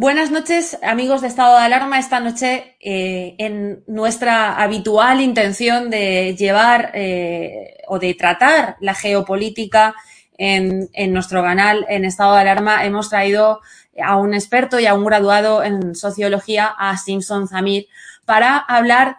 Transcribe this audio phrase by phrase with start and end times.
[0.00, 1.98] Buenas noches, amigos de Estado de Alarma.
[1.98, 9.96] Esta noche, eh, en nuestra habitual intención de llevar eh, o de tratar la geopolítica
[10.36, 13.60] en, nuestro canal en Estado de Alarma, hemos traído
[14.00, 17.88] a un experto y a un graduado en sociología, a Simpson Zamir,
[18.24, 19.16] para hablar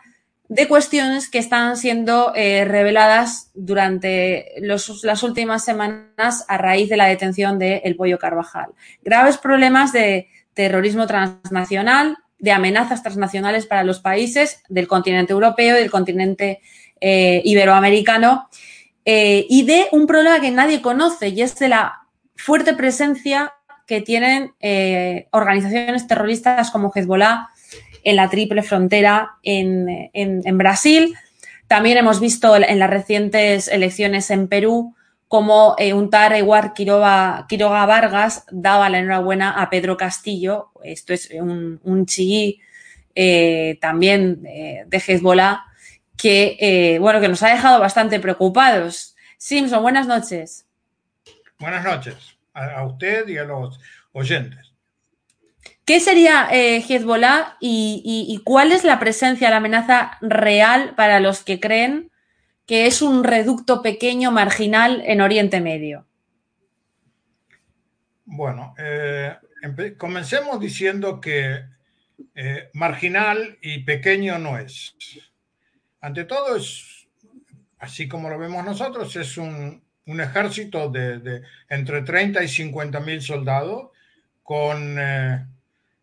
[0.47, 7.07] de cuestiones que están siendo eh, reveladas durante las últimas semanas a raíz de la
[7.07, 8.69] detención de El Pollo Carvajal.
[9.03, 15.79] Graves problemas de terrorismo transnacional, de amenazas transnacionales para los países del continente europeo y
[15.79, 16.61] del continente
[17.01, 18.49] eh, iberoamericano,
[19.05, 22.01] eh, y de un problema que nadie conoce, y es de la
[22.35, 23.53] fuerte presencia
[23.85, 27.49] que tienen eh, organizaciones terroristas como Hezbollah
[28.03, 31.15] en la triple frontera en, en Brasil.
[31.67, 34.95] También hemos visto en las recientes elecciones en Perú
[35.29, 37.45] como eh, un tal igual Quiroga,
[37.85, 42.59] Vargas daba la enhorabuena a Pedro Castillo, esto es un, un chií
[43.13, 45.66] eh, también eh, de Hezbollah,
[46.18, 49.16] que, bueno, que nos ha dejado bastante preocupados.
[49.38, 50.66] Simpson, buenas noches.
[51.59, 52.16] Buenas noches
[52.53, 53.79] a, usted y a los
[54.12, 54.73] oyentes.
[55.85, 62.09] ¿Qué sería Hezbollah y, cuál es la presencia, la amenaza real para los que creen
[62.69, 66.06] que es un reducto pequeño, marginal en Oriente Medio?
[68.25, 69.35] Bueno, eh,
[69.97, 71.63] comencemos diciendo que
[72.35, 74.96] eh, marginal y pequeño no es.
[76.00, 77.07] Ante todo, es,
[77.80, 83.90] así como lo vemos nosotros, es un, ejército de, entre 30 y 50 mil soldados
[84.44, 85.44] con eh,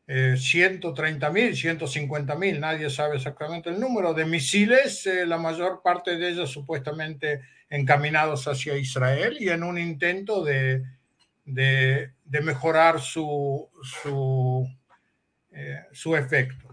[0.09, 5.83] eh, 130 mil, 150 mil, nadie sabe exactamente el número de misiles, eh, la mayor
[5.83, 10.85] parte de ellos supuestamente encaminados hacia Israel y en un intento de,
[11.45, 12.13] de,
[12.43, 14.69] mejorar su, su,
[15.51, 15.87] eh,
[16.17, 16.69] efecto.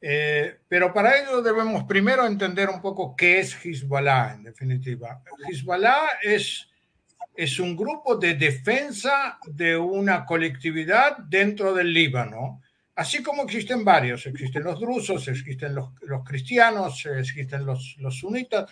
[0.00, 5.22] Eh, pero para ello debemos primero entender un poco qué es Hezbollah, en definitiva.
[5.48, 6.68] Hezbollah es
[7.34, 12.60] es un grupo de defensa de una colectividad dentro del Líbano,
[12.94, 15.90] así como existen varios, existen los drusos, existen los,
[16.24, 18.70] cristianos, existen los, sunitas.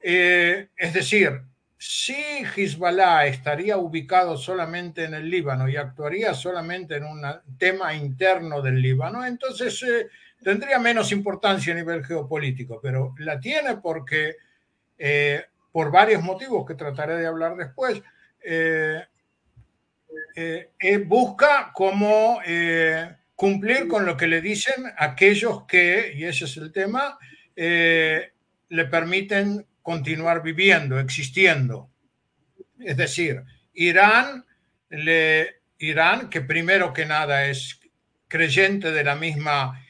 [0.00, 1.42] Eh, es decir,
[1.76, 7.22] si Hezbollah estaría ubicado solamente en el Líbano y actuaría solamente en un
[7.58, 10.08] tema interno del Líbano, entonces eh,
[10.42, 14.36] tendría menos importancia a nivel geopolítico, pero la tiene porque
[14.98, 15.42] eh,
[15.72, 18.02] por varios motivos que trataré de hablar después,
[18.42, 19.04] eh,
[20.34, 22.40] eh, eh, busca cómo
[23.34, 27.18] cumplir con lo que le dicen aquellos que, y ese es el tema,
[27.56, 31.90] le permiten continuar viviendo, existiendo.
[32.78, 33.42] Es decir,
[33.72, 34.44] Irán,
[34.90, 37.80] le, Irán, que primero que nada es
[38.28, 39.84] creyente de la misma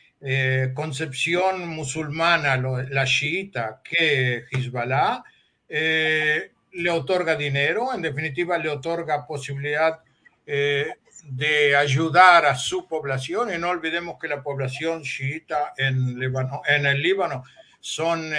[0.75, 5.25] concepción musulmana, la chiita, que Hezbollah,
[5.71, 10.01] eh, le otorga dinero, en definitiva le otorga posibilidad
[10.47, 17.01] de ayudar a su población y no olvidemos que la población chiita en, en el
[17.01, 17.45] Líbano
[17.79, 18.33] son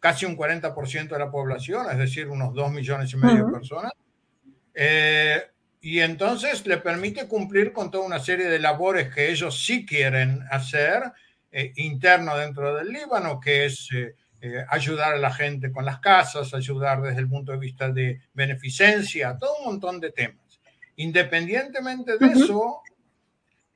[0.00, 3.92] casi un 40% de la población, es decir, unos 2 millones y medio de personas.
[5.82, 10.42] y entonces le permite cumplir con toda una serie de labores que ellos sí quieren
[10.50, 11.12] hacer
[11.56, 13.88] eh, interno dentro del Líbano, que es
[14.44, 17.90] eh, eh, ayudar a la gente con las casas, ayudar desde el punto de vista
[17.90, 20.60] de beneficencia, todo un montón de temas.
[20.96, 22.82] Independientemente de eso,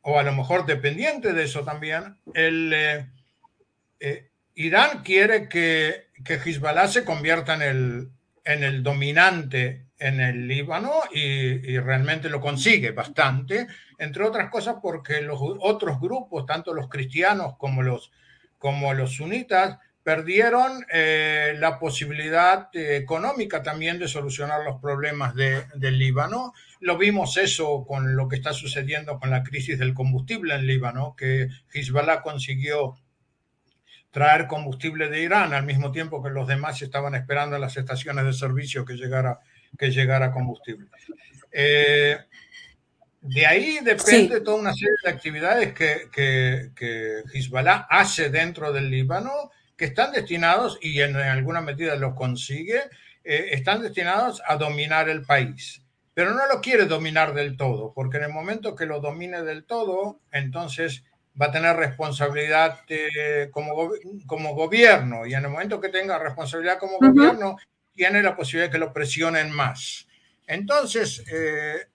[0.03, 3.09] o a lo mejor dependiente de eso también, el,
[4.55, 8.11] Irán quiere que, que Hezbollah se convierta en el,
[8.45, 13.67] en el dominante en el Líbano y, realmente lo consigue bastante,
[13.99, 18.13] entre otras cosas porque los otros grupos, tanto los cristianos como los,
[18.59, 26.55] como los sunitas, perdieron eh, la posibilidad económica también de solucionar los problemas del Líbano.
[26.81, 31.15] Lo vimos eso con lo que está sucediendo con la crisis del combustible en Líbano,
[31.15, 32.97] que Hezbollah consiguió
[34.11, 38.25] traer combustible de Irán al mismo tiempo que los demás estaban esperando en las estaciones
[38.25, 39.41] de servicio que llegara
[39.77, 40.89] que llegar a combustible.
[41.53, 42.17] Eh,
[43.21, 48.89] de ahí depende toda una serie de actividades que, que, que, Hezbollah hace dentro del
[48.89, 52.81] Líbano que están destinados, y en alguna medida lo consigue,
[53.23, 55.81] eh, están destinados a dominar el país.
[56.13, 59.65] Pero no lo quiere dominar del todo, porque en el momento que lo domine del
[59.65, 61.05] todo, entonces
[61.41, 63.91] va a tener responsabilidad eh, como,
[64.27, 67.57] como gobierno, y en el momento que tenga responsabilidad como gobierno,
[67.95, 70.09] tiene la posibilidad de que lo presionen más.
[70.49, 71.87] Entonces, eh,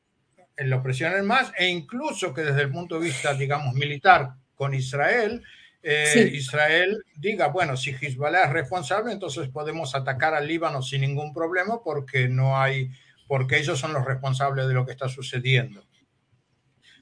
[0.58, 5.44] lo presionen más e incluso que desde el punto de vista, digamos, militar con Israel,
[5.84, 11.34] eh, Israel diga, bueno, si Hezbollah es responsable, entonces podemos atacar al Líbano sin ningún
[11.34, 12.90] problema porque no hay,
[13.28, 15.86] porque ellos son los responsables de lo que está sucediendo.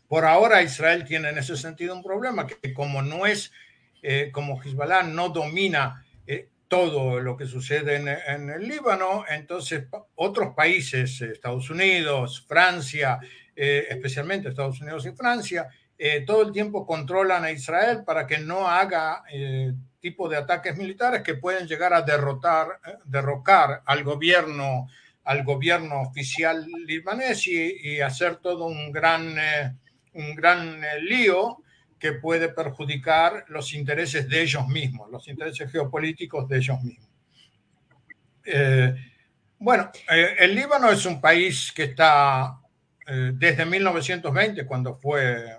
[0.08, 3.54] Por ahora Israel tiene en ese sentido un problema que como no es,
[4.02, 6.04] eh, como Hezbollah no domina
[6.72, 13.20] todo lo que sucede en, el Líbano, entonces otros países, Estados Unidos, Francia,
[13.54, 15.68] eh, especialmente Estados Unidos y Francia,
[16.04, 20.76] eh, todo el tiempo controlan a Israel para que no haga eh, tipo de ataques
[20.76, 24.88] militares que pueden llegar a derrotar, derrocar al gobierno,
[25.24, 29.36] al gobierno oficial libanés y, hacer todo un gran,
[30.14, 31.60] un gran lío
[32.00, 37.08] que puede perjudicar los intereses de ellos mismos, los intereses geopolíticos de ellos mismos.
[38.44, 38.96] Eh,
[39.60, 42.60] bueno, eh, el Líbano es un país que está
[43.06, 45.58] eh, desde 1920, cuando fue,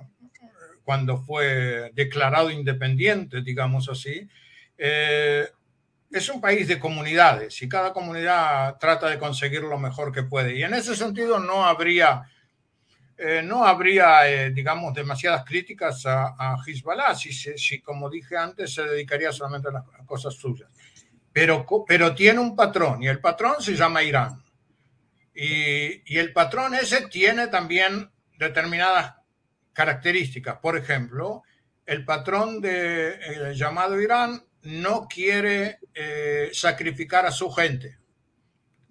[0.85, 4.29] cuando fue declarado independiente, digamos así,
[4.77, 10.57] es un país de comunidades y cada comunidad trata de conseguir lo mejor que puede.
[10.57, 12.27] Y en ese sentido no habría
[13.25, 18.75] eh, no habría, eh, digamos, demasiadas críticas a, a Hezbollah si, si, como dije antes,
[18.75, 20.69] se dedicaría solamente a las cosas suyas.
[21.33, 24.43] Pero, pero tiene un patrón y el patrón se llama Irán.
[25.35, 29.15] Y, y el patrón ese tiene también determinadas
[29.73, 30.59] características.
[30.59, 31.43] Por ejemplo,
[31.87, 35.79] el patrón de, eh, llamado Irán no quiere
[36.53, 37.99] sacrificar a su gente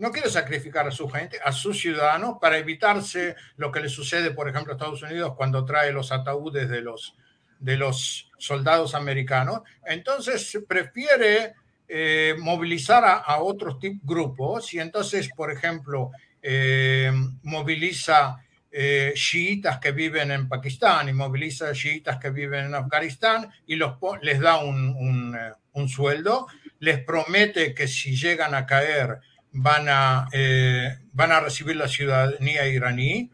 [0.01, 4.31] no quiere sacrificar a su gente, a sus ciudadanos, para evitarse lo que le sucede,
[4.31, 7.15] por ejemplo, a Estados Unidos cuando trae los ataúdes de los,
[7.59, 9.61] de los soldados americanos.
[9.85, 11.53] Entonces prefiere
[11.87, 16.09] eh, movilizar a, otros grupos y entonces, por ejemplo,
[16.41, 17.11] eh,
[17.43, 18.37] moviliza
[18.71, 23.95] eh, chiitas que viven en Pakistán y moviliza chiitas que viven en Afganistán y los,
[24.21, 25.35] les da un,
[25.73, 26.47] un sueldo,
[26.79, 29.19] les promete que si llegan a caer
[29.53, 33.29] van a, eh, van a recibir la ciudadanía iraní,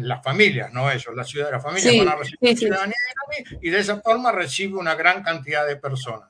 [0.00, 3.70] las familias, no ellos, la ciudad, la familia van a recibir la ciudadanía iraní y
[3.70, 6.28] de esa forma recibe una gran cantidad de personas.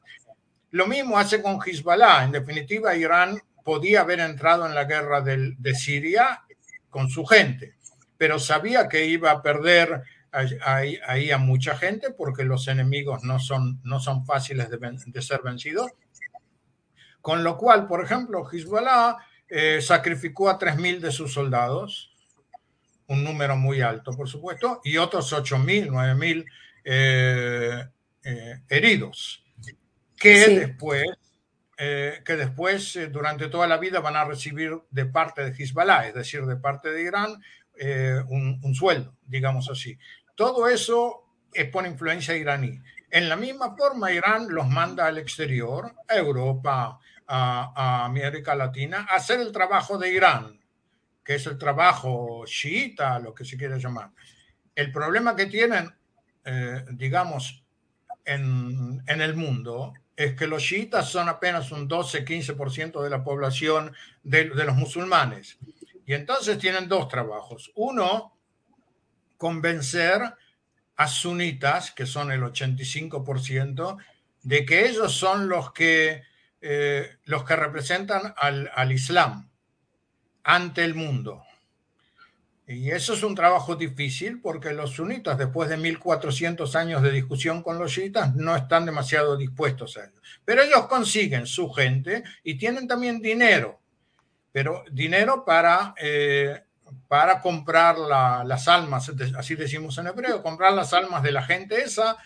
[0.72, 2.24] Lo mismo hace con Hezbollah.
[2.24, 6.42] En definitiva, Irán podía haber entrado en la guerra de Siria
[6.90, 7.75] con su gente,
[8.18, 13.38] pero sabía que iba a perder ahí, ahí a mucha gente porque los enemigos no
[13.38, 15.90] son, no son fáciles de, de ser vencidos.
[17.20, 19.16] Con lo cual, por ejemplo, Hezbollah
[19.48, 22.12] eh, sacrificó a 3.000 de sus soldados,
[23.06, 26.44] un número muy alto, por supuesto, y otros 8.000, 9.000
[26.84, 27.84] eh,
[28.24, 29.44] eh, heridos,
[30.16, 31.04] que después,
[31.76, 36.44] que después durante toda la vida van a recibir de parte de Hezbollah, es decir,
[36.46, 37.40] de parte de Irán,
[38.28, 39.98] un, un sueldo, digamos así.
[40.34, 42.80] Todo eso es por influencia iraní.
[43.10, 49.16] En la misma forma, Irán los manda al exterior, a Europa, a, América Latina, a
[49.16, 50.60] hacer el trabajo de Irán,
[51.24, 54.10] que es el trabajo chiita, lo que se quiere llamar.
[54.74, 55.92] El problema que tienen,
[56.44, 57.64] eh, digamos,
[58.24, 64.44] en, el mundo es que los chiitas son apenas un 12-15% de la población de,
[64.44, 65.58] los musulmanes.
[66.06, 67.72] Y entonces tienen dos trabajos.
[67.74, 68.38] Uno,
[69.36, 70.22] convencer
[70.96, 73.98] a sunitas, que son el 85%,
[74.42, 76.22] de que ellos son los que,
[76.60, 79.50] eh, los que representan al, al Islam
[80.44, 81.42] ante el mundo.
[82.68, 87.62] Y eso es un trabajo difícil porque los sunitas, después de 1400 años de discusión
[87.62, 90.20] con los chiitas, no están demasiado dispuestos a ello.
[90.44, 93.80] Pero ellos consiguen su gente y tienen también dinero,
[94.56, 96.62] pero dinero para, eh,
[97.08, 102.16] para comprar las almas, así decimos en hebreo, comprar las almas de la gente esa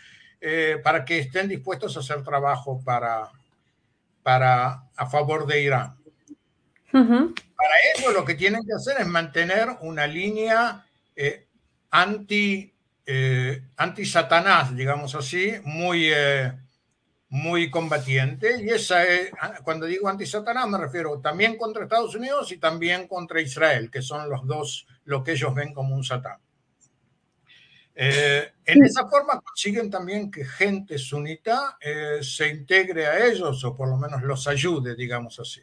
[0.41, 3.33] eh, para que estén dispuestos a hacer trabajo para,
[4.23, 5.97] para, a favor de Irán.
[6.93, 11.49] Para eso lo que tienen que hacer es mantener una línea eh,
[11.91, 12.73] anti,
[13.77, 16.13] anti Satanás, digamos así, muy,
[17.31, 18.63] muy combatiente.
[18.63, 19.31] Y esa es,
[19.65, 24.03] cuando digo anti Satanás me refiero también contra Estados Unidos y también contra Israel, que
[24.03, 26.39] son los dos lo que ellos ven como un Satán.
[27.95, 31.79] en esa forma consiguen también que gente sunita
[32.21, 35.63] se integre a ellos o por lo menos los ayude, digamos así.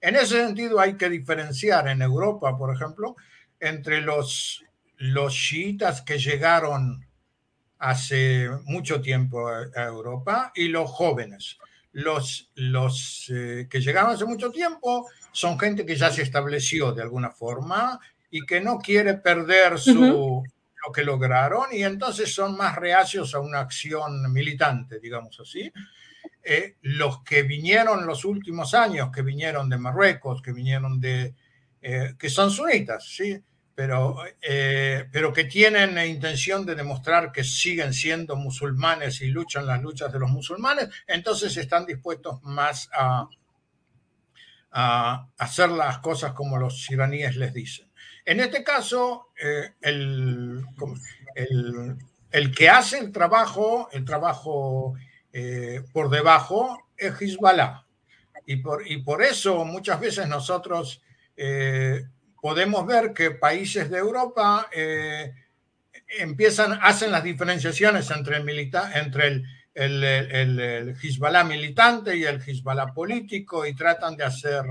[0.00, 3.16] En ese sentido hay que diferenciar en Europa, por ejemplo,
[3.58, 4.62] entre los,
[4.96, 7.05] los chiitas que llegaron
[7.78, 11.58] hace mucho tiempo a, Europa y los jóvenes.
[11.92, 17.02] Los, los eh, que llegaron hace mucho tiempo son gente que ya se estableció de
[17.02, 17.98] alguna forma
[18.30, 20.44] y que no quiere perder su,
[20.86, 25.72] lo que lograron y entonces son más reacios a una acción militante, digamos así.
[26.42, 31.34] Eh, los que vinieron los últimos años, que vinieron de Marruecos, que vinieron de,
[31.82, 33.36] eh, que son sunitas, ¿sí?
[33.76, 39.80] Pero, eh, pero que tienen intención de demostrar que siguen siendo musulmanes y luchan las
[39.82, 43.28] luchas de los musulmanes, entonces están dispuestos más a,
[44.72, 47.86] a hacer las cosas como los iraníes les dicen.
[48.24, 49.28] En este caso,
[49.80, 50.64] el,
[51.34, 51.96] el,
[52.30, 54.94] el, que hace el trabajo, el trabajo
[55.32, 57.84] eh, por debajo es Hezbollah.
[58.46, 61.02] Y por, y por eso muchas veces nosotros
[61.36, 62.02] eh,
[62.46, 65.34] podemos ver que países de Europa eh,
[66.16, 72.40] empiezan, hacen las diferenciaciones entre el, milita entre el, el, el, Hezbollah militante y el
[72.40, 74.62] Hezbollah político y tratan de hacer,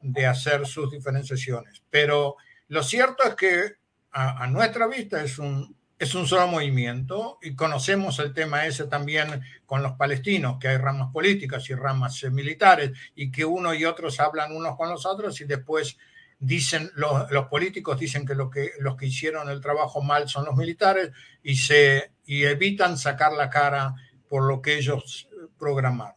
[0.00, 1.82] de hacer sus diferenciaciones.
[1.90, 2.36] Pero
[2.68, 3.72] lo cierto es que
[4.12, 8.84] a, a nuestra vista es un, es un solo movimiento y conocemos el tema ese
[8.84, 13.74] también con los palestinos, que hay ramas políticas y ramas eh, militares y que uno
[13.74, 15.98] y otros hablan unos con los otros y después
[16.40, 20.46] dicen, los, los políticos dicen que, lo que los que hicieron el trabajo mal son
[20.46, 21.10] los militares
[21.42, 23.94] y, se, y evitan sacar la cara
[24.28, 25.28] por lo que ellos
[25.58, 26.16] programaron.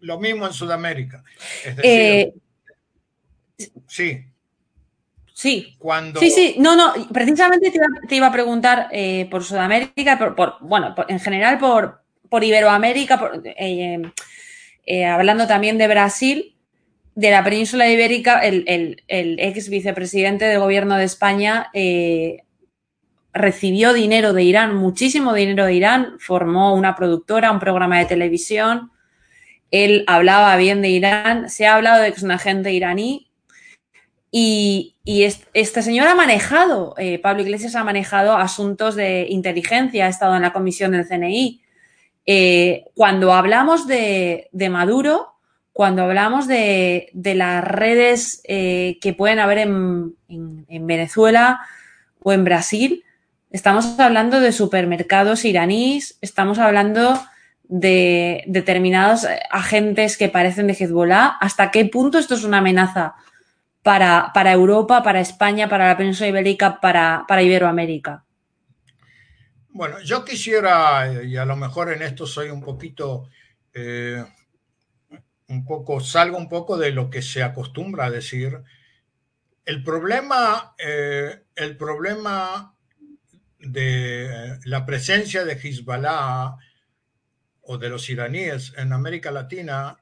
[0.00, 1.22] Lo mismo en Sudamérica.
[1.64, 2.34] Es decir, eh,
[3.86, 4.26] sí.
[5.32, 5.76] Sí.
[5.78, 6.20] Cuando...
[6.20, 7.72] Sí, sí, no, no, precisamente
[8.08, 14.02] te iba, a preguntar eh, por Sudamérica, por, bueno, en general por, por Iberoamérica, eh,
[14.84, 16.51] eh, hablando también de Brasil,
[17.14, 21.70] de la península ibérica, el, ex vicepresidente del gobierno de España
[23.34, 28.90] recibió dinero de Irán, muchísimo dinero de Irán, formó una productora, un programa de televisión,
[29.70, 33.32] él hablaba bien de Irán, se ha hablado de que es un agente iraní,
[34.34, 40.34] y, este señor ha manejado, eh, Pablo Iglesias ha manejado asuntos de inteligencia, ha estado
[40.36, 41.60] en la comisión del CNI.
[42.24, 45.31] Eh, cuando hablamos de, Maduro,
[45.72, 50.16] cuando hablamos de, las redes eh, que pueden haber en,
[50.68, 51.60] Venezuela
[52.20, 53.04] o en Brasil,
[53.50, 57.22] estamos hablando de supermercados iraníes, estamos hablando
[57.64, 61.38] de determinados agentes que parecen de Hezbollah.
[61.40, 63.14] ¿Hasta qué punto esto es una amenaza
[63.82, 68.24] para, para Europa, para España, para la península ibérica, para, para Iberoamérica?
[69.70, 73.28] Bueno, yo quisiera, y a lo mejor en esto soy un poquito,
[73.72, 74.22] eh,
[75.48, 78.62] un poco, salgo un poco de lo que se acostumbra a decir.
[79.64, 82.74] El problema, eh, el problema
[83.58, 86.56] de la presencia de Hezbollah
[87.62, 89.98] o de los iraníes en América Latina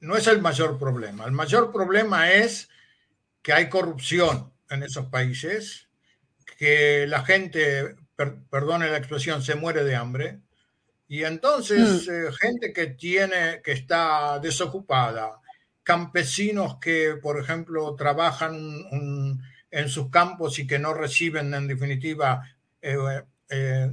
[0.00, 1.24] no es el mayor problema.
[1.24, 2.68] El mayor problema es
[3.42, 5.88] que hay corrupción en esos países,
[6.58, 7.96] que la gente,
[8.50, 10.40] perdone la expresión, se muere de hambre,
[11.12, 12.32] Y entonces, mm.
[12.40, 15.42] gente que tiene, que está desocupada,
[15.82, 19.38] campesinos que, por ejemplo, trabajan
[19.70, 22.40] en sus campos y que no reciben, en definitiva,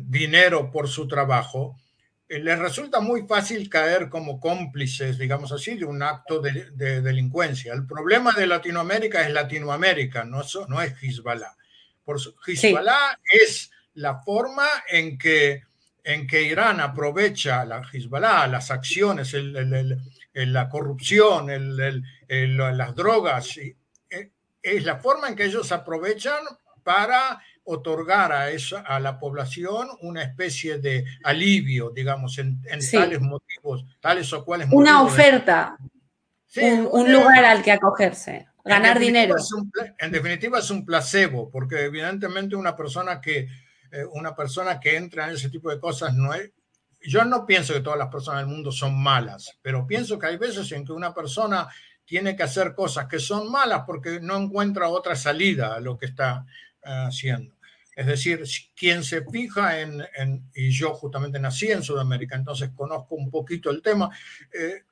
[0.08, 1.76] dinero por su trabajo,
[2.30, 7.74] eh, les resulta muy fácil caer como cómplices, digamos así, de un acto de, delincuencia.
[7.74, 11.54] El problema de Latinoamérica es Latinoamérica, no, no es Hezbollah.
[12.06, 15.64] Por Hezbollah es la forma en que,
[16.10, 19.32] en que Irán aprovecha la Hezbollah, las acciones,
[20.34, 21.48] la corrupción,
[22.28, 26.44] las drogas, eh, es la forma en que ellos aprovechan
[26.84, 32.60] para otorgar a, esa, a la población una especie de alivio, digamos, en,
[32.92, 35.78] tales motivos, tales o cuales Una oferta,
[36.92, 39.36] un, lugar al que acogerse, ganar dinero.
[40.00, 43.48] en definitiva es un placebo, porque evidentemente una persona que,
[43.92, 46.52] eh, una persona que entra en ese tipo de cosas no es...
[47.02, 50.38] Yo no pienso que todas las personas del mundo son malas, pero pienso que hay
[50.38, 51.70] veces en que una persona
[52.04, 56.08] tiene que hacer cosas que son malas porque no encuentra otra salida a lo que
[56.08, 56.46] está
[56.84, 57.56] eh, haciendo.
[57.96, 58.44] Es decir,
[58.76, 60.02] quien se fija en,
[60.54, 64.10] y yo justamente nací en Sudamérica, entonces conozco un poquito el tema,
[64.54, 64.84] eh,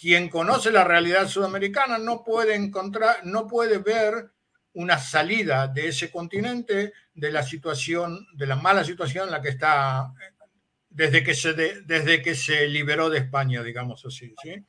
[0.00, 4.30] quien conoce la realidad sudamericana no puede encontrar, no puede ver
[4.78, 9.48] una salida de ese continente de la situación, de la mala situación en la que
[9.48, 10.12] está
[10.88, 14.32] desde que se, desde que se liberó de España, digamos así.
[14.40, 14.64] ¿sí?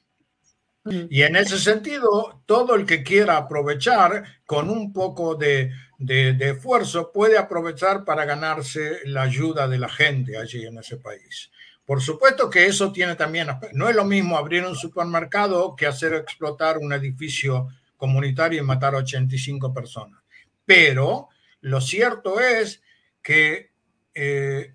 [1.11, 7.37] Y en ese sentido, todo el que quiera aprovechar con un poco de, esfuerzo puede
[7.37, 11.51] aprovechar para ganarse la ayuda de la gente allí en ese país.
[11.85, 16.13] Por supuesto que eso tiene también, no es lo mismo abrir un supermercado que hacer
[16.15, 17.67] explotar un edificio
[17.99, 20.19] comunitario y matar a 85 personas.
[20.65, 21.27] Pero
[21.61, 22.81] lo cierto es
[23.21, 23.71] que
[24.15, 24.73] eh,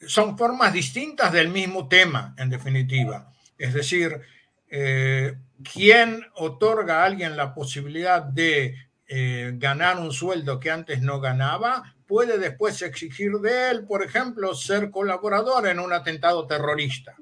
[0.00, 3.32] son formas distintas del mismo tema, en definitiva.
[3.58, 4.20] Es decir,
[4.68, 5.36] eh,
[5.72, 8.74] ¿quién otorga a alguien la posibilidad de
[9.06, 11.94] eh, ganar un sueldo que antes no ganaba?
[12.06, 17.14] Puede después exigir de él, por ejemplo, ser colaborador en un atentado terrorista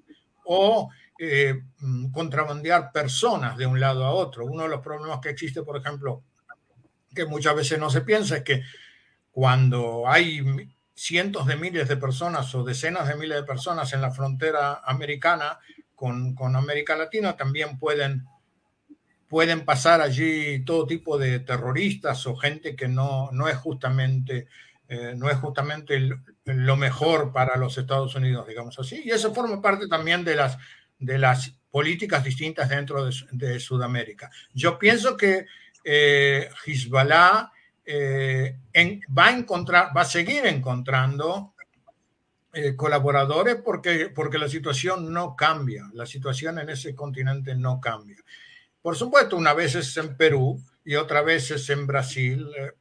[0.45, 0.91] o
[1.23, 4.47] eh, mm, contrabandear personas de un lado a otro.
[4.47, 6.25] Uno de los problemas que existe, por ejemplo,
[7.15, 8.63] que muchas veces no se piensa, es que
[9.31, 10.43] cuando hay
[10.95, 15.59] cientos de miles de personas o decenas de miles de personas en la frontera americana,
[15.95, 18.25] con, América Latina, también pueden,
[19.29, 24.47] pueden pasar allí todo tipo de terroristas o gente que no, no es justamente,
[24.89, 26.01] eh, no es justamente
[26.47, 29.03] lo mejor para los Estados Unidos, digamos así.
[29.05, 30.57] Y eso forma parte también de las,
[31.01, 34.31] de las políticas distintas dentro de, Sudamérica.
[34.53, 35.47] Yo pienso que
[35.85, 37.51] eh, Hezbollah
[37.85, 38.57] eh,
[39.17, 41.55] va a encontrar, va a seguir encontrando
[42.53, 48.17] eh, colaboradores porque, porque la situación no cambia, la situación en ese continente no cambia.
[48.83, 52.51] Por supuesto, una vez es en Perú y otra vez es en Brasil.
[52.59, 52.73] Eh,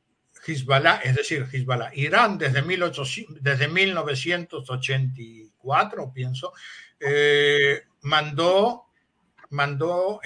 [0.45, 6.53] Hezbollah, es decir, Hezbollah, Irán desde, 1800, desde 1984, pienso,
[8.01, 8.85] mandó,
[9.49, 10.19] mandó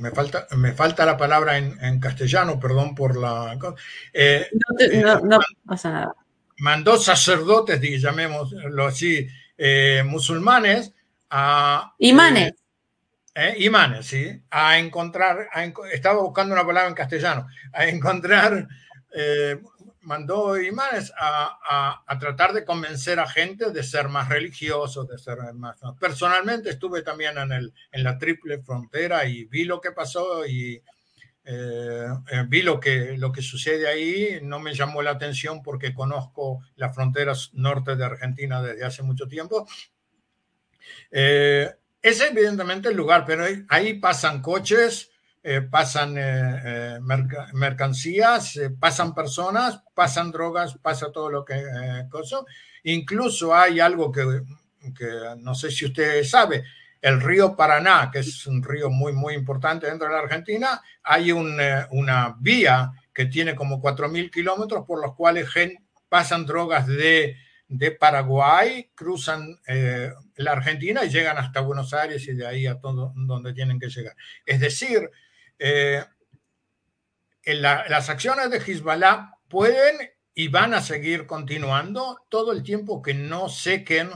[0.00, 3.56] me, falta, me falta la palabra en, castellano, perdón por la...
[3.56, 6.14] no, no pasa nada
[6.58, 10.92] mandó sacerdotes, llamémoslo así, eh, musulmanes
[11.30, 11.94] a...
[11.98, 12.52] Imanes.
[12.52, 12.54] Eh,
[13.34, 15.48] eh, imanes, sí, a encontrar,
[15.92, 18.66] estaba buscando una palabra en castellano, a encontrar,
[20.06, 25.76] mandó imanes a, tratar de convencer a gente de ser más religiosos, de ser más...
[26.00, 30.82] Personalmente estuve también en, el, en la triple frontera y vi lo que pasó y
[31.44, 35.92] eh, eh, vi lo que, lo que sucede ahí, no me llamó la atención porque
[35.92, 39.66] conozco las fronteras norte de Argentina desde hace mucho tiempo.
[41.10, 41.68] Eh,
[42.00, 45.10] es evidentemente el lugar, pero ahí pasan coches,
[45.70, 46.14] pasan
[47.52, 51.62] mercancías, pasan personas, pasan drogas, pasa todo lo que
[52.10, 52.38] cosa.
[52.84, 54.42] Incluso hay algo que,
[55.38, 56.64] no sé si usted sabe,
[57.00, 61.30] el río Paraná, que es un río muy, muy importante dentro de la Argentina, hay
[61.30, 65.48] eh, una vía que tiene como 4.000 kilómetros por los cuales
[66.08, 67.36] pasan drogas de,
[67.98, 73.12] Paraguay, cruzan eh, la Argentina y llegan hasta Buenos Aires y de ahí a todo
[73.16, 74.14] donde tienen que llegar.
[74.44, 75.10] Es decir,
[75.58, 76.04] eh,
[77.44, 83.48] las acciones de Hezbollah pueden y van a seguir continuando todo el tiempo que no
[83.48, 84.10] sequen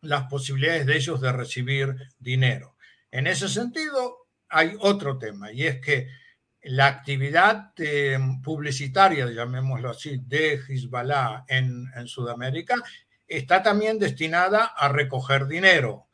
[0.00, 2.76] las posibilidades de ellos de recibir dinero.
[3.10, 6.08] En ese sentido, hay otro tema, y es que
[6.62, 12.76] la actividad eh, publicitaria, llamémoslo así, de Hezbollah en, en Sudamérica
[13.26, 16.07] está también destinada a recoger dinero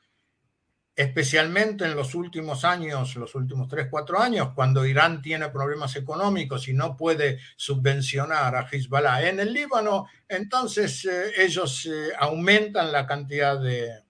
[0.96, 6.68] especialmente en los últimos años, los últimos 3, 4 años, cuando Irán tiene problemas económicos
[6.68, 13.06] y no puede subvencionar a Hezbollah en el Líbano, entonces eh, ellos eh, aumentan la
[13.06, 14.04] cantidad de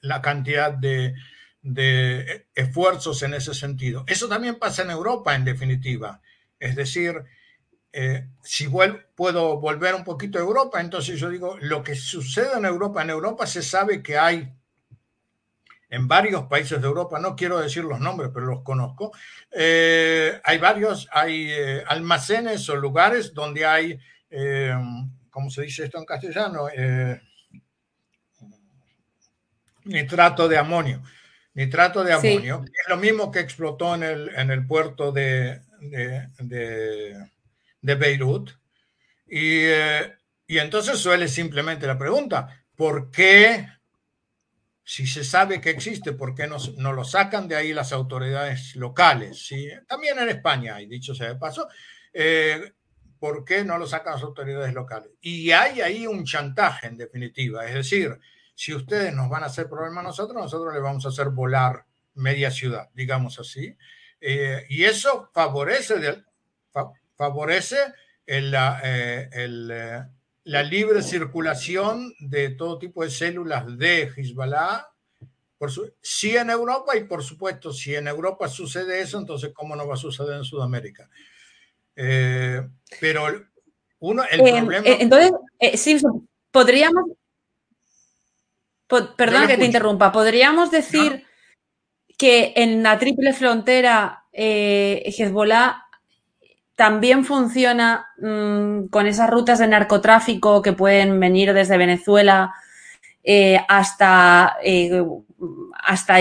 [0.00, 1.14] la cantidad de,
[1.62, 4.04] de, esfuerzos en ese sentido.
[4.06, 6.20] Eso también pasa en Europa, en definitiva.
[6.58, 7.14] Es decir,
[7.92, 12.56] eh, si vuelvo, puedo volver un poquito a Europa, entonces yo digo, lo que sucede
[12.56, 14.52] en Europa, en Europa se sabe que hay
[15.90, 19.12] en varios países de Europa, no quiero decir los nombres, pero los conozco,
[19.50, 23.98] eh, hay varios, hay eh, almacenes o lugares donde hay,
[24.30, 24.74] eh,
[25.30, 26.66] ¿cómo se dice esto en castellano?
[29.84, 31.02] nitrato de amonio.
[31.54, 36.28] Nitrato de amonio, es lo mismo que explotó en el, en el puerto de, de,
[37.80, 38.50] de, Beirut.
[39.26, 39.62] Y,
[40.46, 43.66] y entonces suele simplemente la pregunta, ¿por qué
[44.88, 48.74] si se sabe que existe, ¿por qué no, no lo sacan de ahí las autoridades
[48.74, 49.46] locales?
[49.46, 49.68] ¿sí?
[49.86, 51.68] También en España hay, dicho sea de paso,
[52.10, 52.72] eh,
[53.18, 55.10] ¿por qué no lo sacan las autoridades locales?
[55.20, 58.18] Y hay ahí un chantaje, en definitiva, es decir,
[58.54, 61.84] si ustedes nos van a hacer problema a nosotros, nosotros les vamos a hacer volar
[62.14, 63.76] media ciudad, digamos así.
[64.18, 66.24] Eh, y eso favorece,
[67.14, 67.76] favorece
[68.24, 69.70] el, eh, el
[70.44, 74.88] la libre circulación de todo tipo de células de Hezbollah,
[75.58, 75.70] por
[76.00, 79.94] sí en Europa y por supuesto, si en Europa sucede eso, entonces ¿cómo no va
[79.94, 81.08] a suceder en Sudamérica?
[81.96, 82.62] Eh,
[83.00, 83.26] pero
[83.98, 84.86] uno, el eh, problema...
[84.86, 85.32] Eh, entonces,
[85.74, 85.98] sí,
[86.52, 87.10] podríamos...
[89.16, 91.26] perdona que te interrumpa, podríamos decir
[92.16, 95.87] que en la triple frontera Hezbollah
[96.78, 102.54] también funciona mmm, con esas rutas de narcotráfico que pueden venir desde Venezuela
[103.24, 105.02] eh, hasta, eh,
[105.82, 106.18] hasta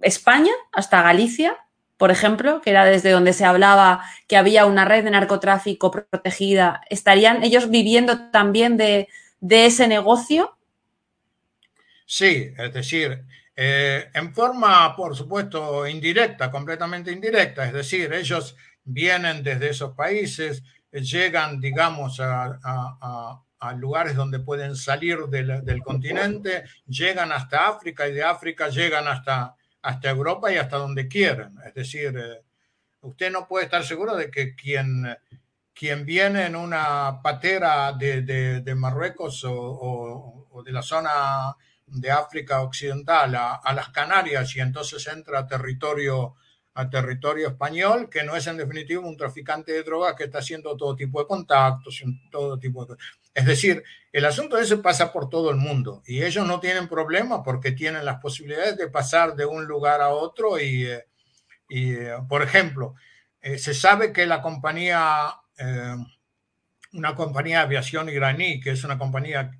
[0.00, 1.56] España, hasta Galicia,
[1.96, 6.80] por ejemplo, que era desde donde se hablaba que había una red de narcotráfico protegida.
[6.90, 10.58] ¿Estarían ellos viviendo también de, de ese negocio?
[12.04, 13.22] Sí, es decir,
[13.54, 20.62] eh, en forma, por supuesto, indirecta, completamente indirecta, es decir, ellos vienen desde esos países,
[20.92, 23.40] llegan, digamos, a,
[23.76, 30.10] lugares donde pueden salir del, continente, llegan hasta África y de África llegan hasta, hasta
[30.10, 31.56] Europa y hasta donde quieran.
[31.66, 32.42] Es decir, eh,
[33.00, 35.16] usted no puede estar seguro de que quien,
[35.72, 43.54] quien viene en una patera de, Marruecos o, de la zona de África Occidental a,
[43.54, 46.36] a, las Canarias y entonces entra a territorio
[46.74, 50.76] a territorio español, que no es en definitiva un traficante de drogas que está haciendo
[50.76, 52.96] todo tipo de contactos, todo tipo de...
[53.32, 53.82] Es decir,
[54.12, 58.04] el asunto ese pasa por todo el mundo y ellos no tienen problema porque tienen
[58.04, 61.06] las posibilidades de pasar de un lugar a otro y, eh,
[61.68, 62.96] y eh, por ejemplo,
[63.40, 65.32] eh, se sabe que la compañía,
[66.92, 69.52] una compañía de aviación iraní, que es una compañía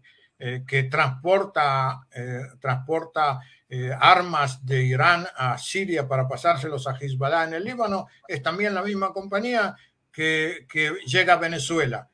[0.67, 2.09] que transporta,
[2.61, 8.43] transporta eh, armas de Irán a Siria para pasárselos a Hezbollah en el Líbano, es
[8.43, 9.75] también la misma compañía
[10.13, 10.67] que,
[11.07, 12.09] llega a Venezuela.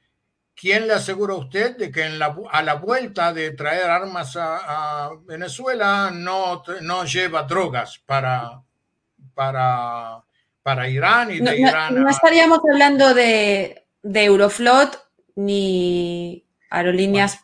[0.55, 4.37] ¿Quién le asegura a usted de que en la, a la vuelta de traer armas
[4.39, 8.63] a, Venezuela no, no lleva drogas para,
[9.35, 10.23] para,
[10.63, 12.03] para Irán y de no, Irán?
[12.03, 15.03] No, estaríamos hablando de, de Euroflot
[15.35, 17.41] ni aerolíneas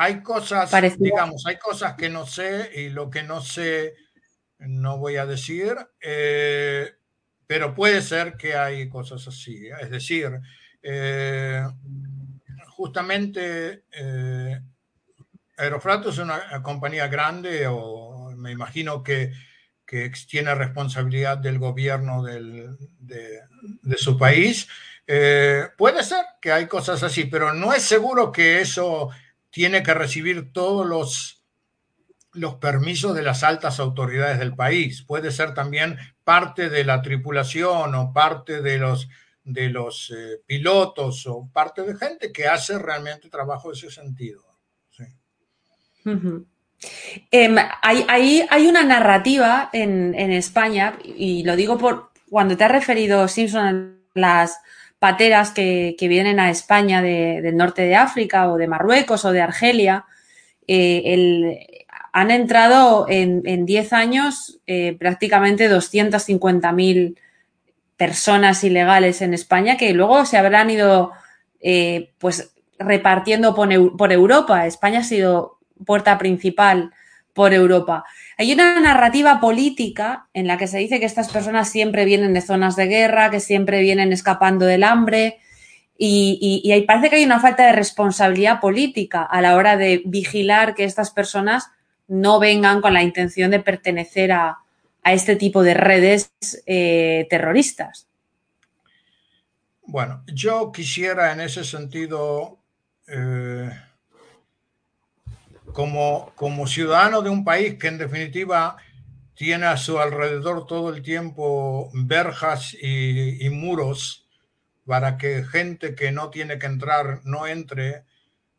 [0.00, 3.96] hay cosas, digamos, hay cosas que no sé y lo que no sé
[4.60, 6.92] no voy a decir, eh,
[7.48, 9.68] pero puede ser que hay cosas así.
[9.80, 10.38] Es decir,
[10.84, 11.64] eh,
[12.68, 14.60] justamente eh,
[15.56, 19.32] Aerofrato es una compañía grande o me imagino que,
[19.84, 23.40] que tiene responsabilidad del gobierno del, de,
[23.82, 24.68] de, su país.
[25.76, 29.10] puede ser que hay cosas así, pero no es seguro que eso
[29.50, 31.42] tiene que recibir todos los,
[32.32, 35.02] los permisos de las altas autoridades del país.
[35.02, 39.08] Puede ser también parte de la tripulación o parte de los,
[39.44, 44.42] de los eh, pilotos o parte de gente que hace realmente trabajo en ese sentido.
[44.90, 45.04] Sí.
[47.30, 52.70] Em, hay, hay, una narrativa en, en, España, y lo digo por cuando te has
[52.70, 54.60] referido, Simpson, a las
[54.98, 60.04] pateras que, vienen a España del norte de África o de Marruecos o de Argelia,
[60.66, 61.76] eh,
[62.12, 67.16] han entrado en 10 años eh, prácticamente 250.000
[67.96, 71.12] personas ilegales en España que luego se habrán ido
[71.60, 74.66] eh, pues repartiendo por, Europa.
[74.66, 76.92] España ha sido puerta principal
[77.34, 78.04] por Europa.
[78.36, 82.40] Hay una narrativa política en la que se dice que estas personas siempre vienen de
[82.40, 85.38] zonas de guerra, que siempre vienen escapando del hambre,
[86.00, 90.84] y, parece que hay una falta de responsabilidad política a la hora de vigilar que
[90.84, 91.70] estas personas
[92.06, 94.58] no vengan con la intención de pertenecer a,
[95.04, 96.30] este tipo de redes
[96.66, 98.06] eh, terroristas.
[99.80, 102.58] Bueno, yo quisiera en ese sentido,
[103.06, 103.70] eh,
[105.78, 108.78] como, como ciudadano de un país que en definitiva
[109.34, 114.26] tiene a su alrededor todo el tiempo verjas y muros,
[114.84, 118.02] para que gente que no tiene que entrar no entre,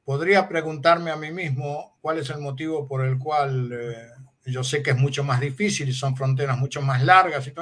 [0.05, 4.07] podría preguntarme a mí mismo cuál es el motivo por el cual, eh,
[4.45, 7.53] yo sé que es mucho más difícil y son fronteras mucho más largas, y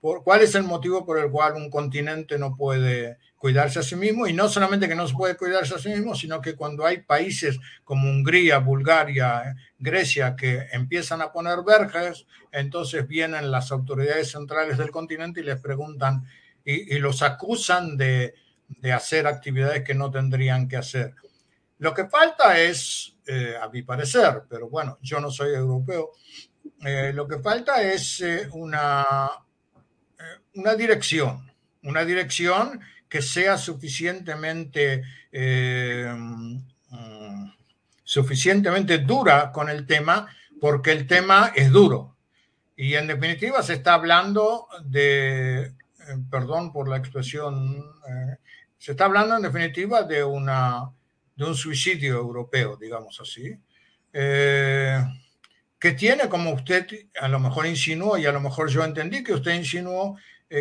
[0.00, 4.26] cuál es el motivo por el cual un continente no puede cuidarse a sí mismo
[4.26, 7.02] y no solamente que no se puede cuidarse a sí mismo, sino que cuando hay
[7.02, 14.78] países como Hungría, Bulgaria, Grecia que empiezan a poner verjas, entonces vienen las autoridades centrales
[14.78, 16.24] del continente y les preguntan
[16.64, 18.34] y, los acusan de,
[18.90, 21.14] hacer actividades que no tendrían que hacer.
[21.78, 26.10] Lo que falta es, eh, a mi parecer, pero bueno, yo no soy europeo,
[26.84, 29.06] eh, lo que falta es eh, una,
[30.56, 31.50] una dirección,
[31.84, 36.58] una dirección que sea suficientemente, mm,
[38.02, 40.28] suficientemente dura con el tema,
[40.60, 42.18] porque el tema es duro.
[42.76, 45.72] Y en definitiva se está hablando de
[46.30, 47.82] perdón por la expresión,
[48.76, 50.90] se está hablando en definitiva de, una,
[51.36, 53.56] de un suicidio europeo, digamos así,
[54.12, 54.98] eh,
[55.78, 56.86] que tiene, como usted
[57.20, 60.16] a lo mejor insinuó y a lo mejor yo entendí que usted insinuó,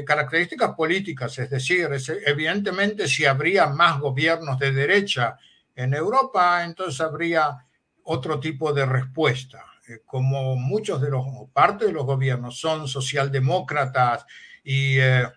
[0.08, 1.88] características políticas, es decir,
[2.26, 5.38] evidentemente si habría más gobiernos de derecha
[5.76, 7.64] en Europa, entonces habría
[8.04, 9.66] otro tipo de respuesta.
[10.06, 14.26] como muchos de los, parte de los gobiernos son socialdemócratas,
[14.64, 15.28] y eh,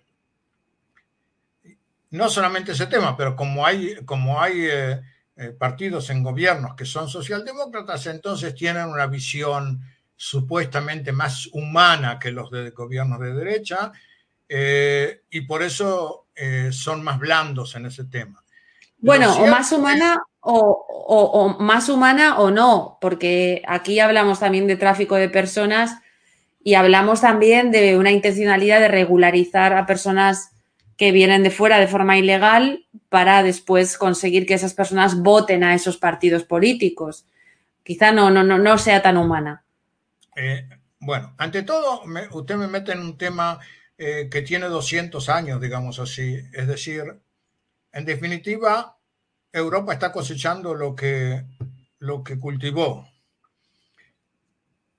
[2.10, 5.02] no solamente ese tema, pero como hay, como hay eh,
[5.36, 9.80] eh, partidos en gobiernos que son socialdemócratas, entonces tienen una visión
[10.16, 13.92] supuestamente más humana que los de gobiernos de derecha
[14.48, 16.28] y por eso
[16.70, 18.42] son más blandos en ese tema.
[18.98, 25.16] Bueno, o más humana o, más humana o no, porque aquí hablamos también de tráfico
[25.16, 25.98] de personas
[26.62, 30.52] y hablamos también de una intencionalidad de regularizar a personas
[30.96, 35.74] que vienen de fuera de forma ilegal para después conseguir que esas personas voten a
[35.74, 37.26] esos partidos políticos.
[37.82, 39.64] Quizá no, no, no, sea tan humana.
[40.34, 43.60] Eh, bueno, ante todo, usted me mete en un tema
[43.98, 46.40] eh, que tiene 200 años, digamos así.
[46.52, 47.20] Es decir,
[47.92, 48.98] en definitiva,
[49.52, 51.44] Europa está cosechando lo que,
[51.98, 53.08] lo que cultivó.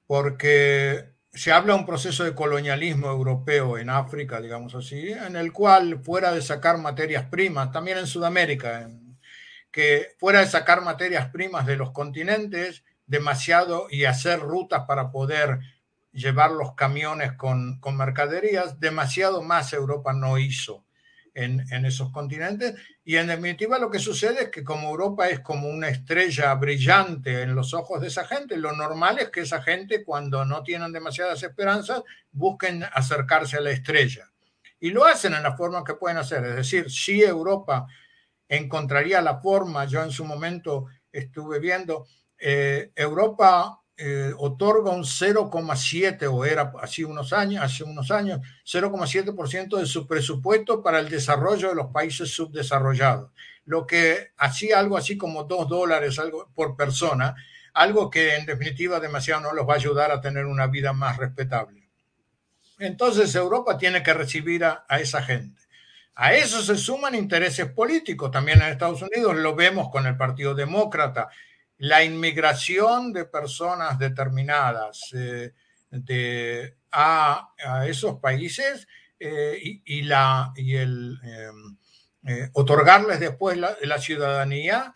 [0.06, 5.54] Porque se habla de un proceso de colonialismo europeo en África, digamos así, en el
[5.54, 8.90] cual fuera de sacar materias primas, también en Sudamérica,
[9.70, 15.60] que fuera de sacar materias primas de los continentes, demasiado y hacer rutas para poder
[16.12, 20.87] llevar los camiones con, con mercaderías, demasiado más Europa no hizo
[21.38, 22.76] en, esos continentes.
[23.04, 27.44] Y en definitiva lo que sucede es que como Europa es como una estrella brillante
[27.44, 30.92] en los ojos de esa gente, lo normal es que esa gente cuando no tienen
[30.92, 34.32] demasiadas esperanzas busquen acercarse a la estrella.
[34.80, 36.44] Y lo hacen en la forma que pueden hacer.
[36.44, 37.88] Es decir, si Europa
[38.50, 42.08] encontraría la forma, yo en su momento estuve viendo,
[42.40, 49.78] eh, Europa eh, otorga un 0,7 o era así unos años, hace unos años, 0,7%
[49.78, 53.32] de su presupuesto para el desarrollo de los países subdesarrollados,
[53.66, 57.36] lo que hacía algo así como 2 dólares algo por persona,
[57.74, 61.18] algo que en definitiva demasiado no los va a ayudar a tener una vida más
[61.18, 61.90] respetable.
[62.78, 65.60] Entonces Europa tiene que recibir a, a esa gente.
[66.14, 68.32] A eso se suman intereses políticos.
[68.32, 71.30] También en Estados Unidos lo vemos con el Partido Demócrata,
[71.80, 77.50] la inmigración de personas determinadas eh, a,
[77.88, 78.88] esos países
[79.20, 81.20] eh, y, la, y el
[82.24, 84.94] eh, otorgarles después la, ciudadanía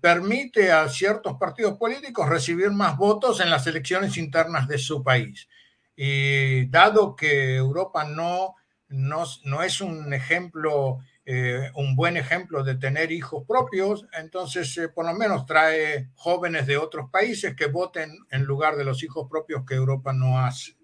[0.00, 5.48] permite a ciertos partidos políticos recibir más votos en las elecciones internas de su país.
[5.96, 8.56] Y dado que Europa no,
[8.88, 10.98] no, no es un ejemplo
[11.30, 16.66] eh, un buen ejemplo de tener hijos propios, entonces eh, por lo menos trae jóvenes
[16.66, 20.78] de otros países que voten en lugar de los hijos propios que Europa no hace.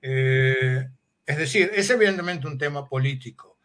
[0.00, 0.88] Eh,
[1.26, 3.58] es decir, es evidentemente un tema político,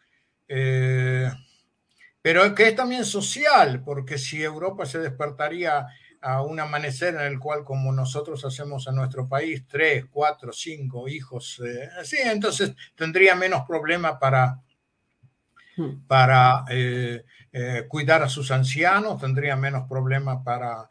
[2.20, 5.86] pero que es también social, porque si Europa se despertaría
[6.20, 11.06] a un amanecer en el cual, como nosotros hacemos en nuestro país, tres, cuatro, cinco
[11.06, 11.62] hijos,
[11.96, 14.64] así, entonces tendría menos problema para.
[16.06, 17.24] Para eh,
[17.88, 20.88] cuidar a sus ancianos, tendría menos problema para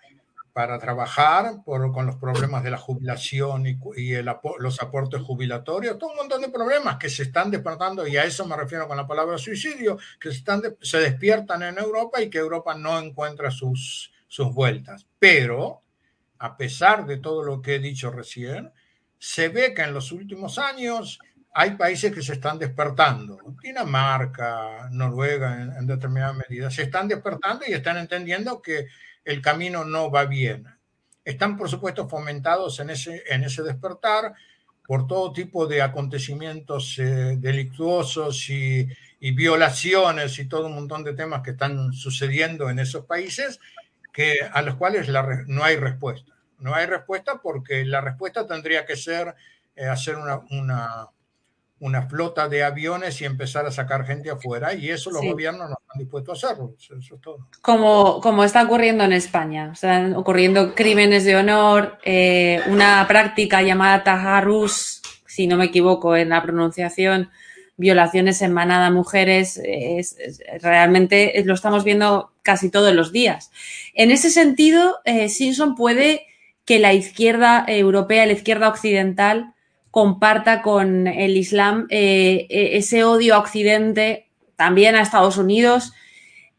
[0.58, 6.00] para trabajar por, con los problemas de la jubilación y, y el, los aportes jubilatorios,
[6.00, 8.98] todo un montón de problemas que se están despertando, y a eso me refiero con
[8.98, 13.52] la palabra suicidio, que se, están se despiertan en Europa y que Europa no encuentra
[13.52, 15.06] sus, sus vueltas.
[15.20, 15.84] Pero,
[16.40, 18.72] a pesar de todo lo que he dicho recién,
[19.20, 21.20] se ve que en los últimos años
[21.54, 23.40] hay países que se están despertando.
[23.62, 28.88] Dinamarca, Noruega en, en determinada medida, se están despertando y están entendiendo que
[29.26, 30.66] el camino no va bien.
[31.24, 34.34] Están, por supuesto, fomentados en ese, en ese despertar
[34.88, 38.88] por todo tipo de acontecimientos eh, delictuosos y,
[39.20, 43.60] violaciones y todo un montón de temas que están sucediendo en esos países
[44.14, 45.10] que, a los cuales
[45.48, 46.32] no hay respuesta.
[46.60, 49.36] No hay respuesta porque la respuesta tendría que ser
[49.76, 51.08] eh, hacer una, una,
[51.80, 55.78] una flota de aviones y empezar a sacar gente afuera y eso los gobiernos no
[55.80, 56.74] están dispuestos a hacerlo.
[56.78, 57.48] Eso es todo.
[57.62, 59.72] Como, como está ocurriendo en España.
[59.74, 66.30] Están ocurriendo crímenes de honor, eh, una práctica llamada tajarus, si no me equivoco en
[66.30, 67.30] la pronunciación,
[67.76, 70.18] violaciones en manada a mujeres, es,
[70.62, 73.52] realmente lo estamos viendo casi todos los días.
[73.94, 76.26] En ese sentido, eh, Simpson puede
[76.66, 79.54] que la izquierda europea, la izquierda occidental,
[79.92, 85.94] comparta con el Islam eh, e, ese odio a Occidente, también a Estados Unidos,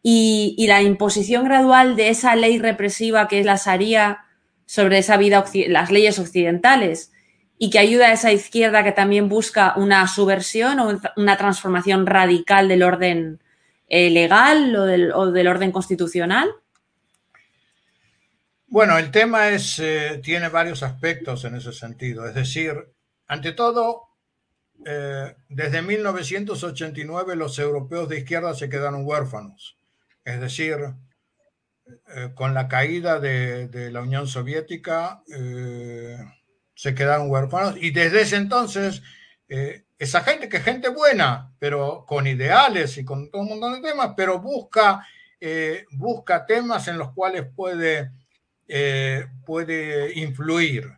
[0.02, 4.24] y, la imposición gradual de esa ley represiva que es la Sharia
[4.64, 7.12] sobre esa vida, las leyes occidentales,
[7.58, 12.68] y que ayuda a esa izquierda que también busca una subversión o una transformación radical
[12.68, 13.40] del orden
[13.88, 16.50] eh, legal o del, orden constitucional?
[18.66, 22.28] Bueno, el tema es, eh, tiene varios aspectos en ese sentido.
[22.28, 22.74] Es decir,
[23.28, 24.08] ante todo,
[24.86, 29.76] eh, desde 1989 los europeos de izquierda se quedaron huérfanos.
[30.24, 30.76] Es decir,
[31.86, 36.16] eh, con la caída de, la Unión Soviética eh,
[36.74, 39.02] se quedaron huérfanos y desde ese entonces
[39.98, 43.88] esa gente que es gente buena, pero con ideales y con todo un montón de
[43.88, 45.06] temas, pero busca,
[45.92, 48.12] busca temas en los cuales puede,
[49.46, 50.97] puede influir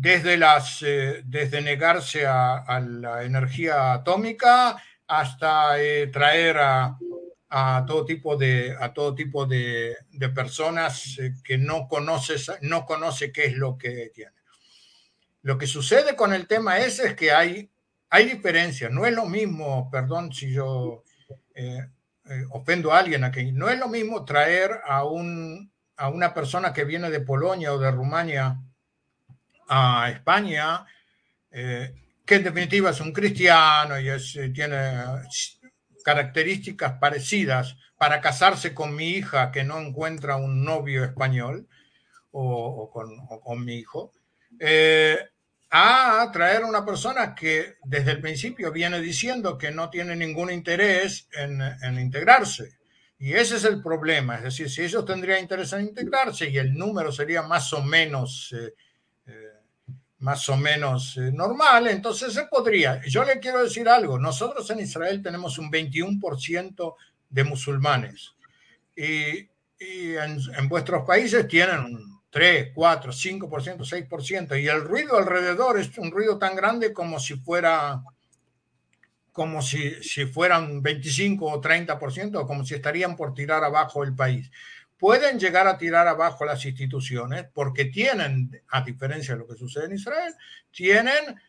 [0.00, 6.96] desde, las, eh, desde negarse a, la energía atómica hasta eh, traer a,
[7.84, 9.96] todo tipo de, a todo tipo de,
[10.32, 14.32] personas eh, que no conoce, no conoce qué es lo que tiene.
[15.42, 17.68] Lo que sucede con el tema ese es que hay,
[18.08, 18.92] hay diferencias.
[18.92, 21.02] No es lo mismo, perdón si yo
[22.50, 26.84] ofendo a alguien aquí, no es lo mismo traer a, un, a una persona que
[26.84, 28.60] viene de Polonia o de Rumania
[29.68, 30.84] a España,
[31.50, 34.18] eh, que en definitiva es un cristiano y eh,
[34.54, 34.78] tiene
[36.04, 41.66] características parecidas para casarse con mi hija que no encuentra un novio español
[42.30, 44.12] o, con, mi hijo,
[44.60, 45.18] eh,
[45.70, 51.28] a traer una persona que desde el principio viene diciendo que no tiene ningún interés
[51.32, 52.78] en, integrarse.
[53.18, 56.74] Y ese es el problema, es decir, si ellos tendrían interés en integrarse y el
[56.74, 58.54] número sería más o menos
[60.20, 63.00] más o menos eh, normal, entonces se podría.
[63.06, 66.94] Yo le quiero decir algo, nosotros en Israel tenemos un 21%
[67.30, 68.34] de musulmanes
[68.96, 69.48] y,
[69.80, 76.10] en, vuestros países tienen un 3, 4, 5%, 6% y el ruido alrededor es un
[76.10, 78.02] ruido tan grande como si fuera
[79.30, 84.50] como si, si fueran 25 o 30%, como si estarían por tirar abajo el país
[84.98, 89.86] pueden llegar a tirar abajo las instituciones porque tienen, a diferencia de lo que sucede
[89.86, 90.34] en Israel,
[90.70, 91.40] tienen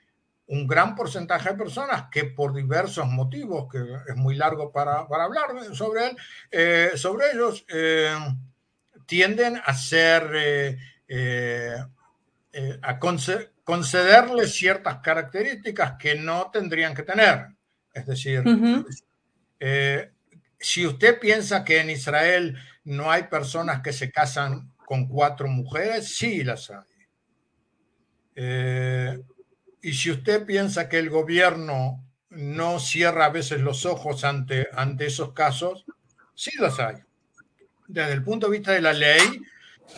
[0.50, 5.48] un gran porcentaje de personas que por diversos motivos, que es muy largo para, hablar
[5.74, 6.18] sobre él,
[6.52, 8.16] eh, sobre ellos, eh,
[9.06, 10.78] tienden a ser,
[11.08, 11.78] eh,
[12.82, 13.00] a
[13.64, 17.48] concederles ciertas características que no tendrían que tener.
[17.94, 18.44] Es decir,
[20.60, 22.58] si usted piensa que en Israel
[22.90, 26.88] no hay personas que se casan con cuatro mujeres, sí las hay.
[28.36, 29.20] Eh,
[29.84, 35.06] y si usted piensa que el gobierno no cierra a veces los ojos ante, ante
[35.06, 35.86] esos casos,
[36.34, 36.96] sí las hay.
[37.88, 39.40] Desde el punto de vista de la ley,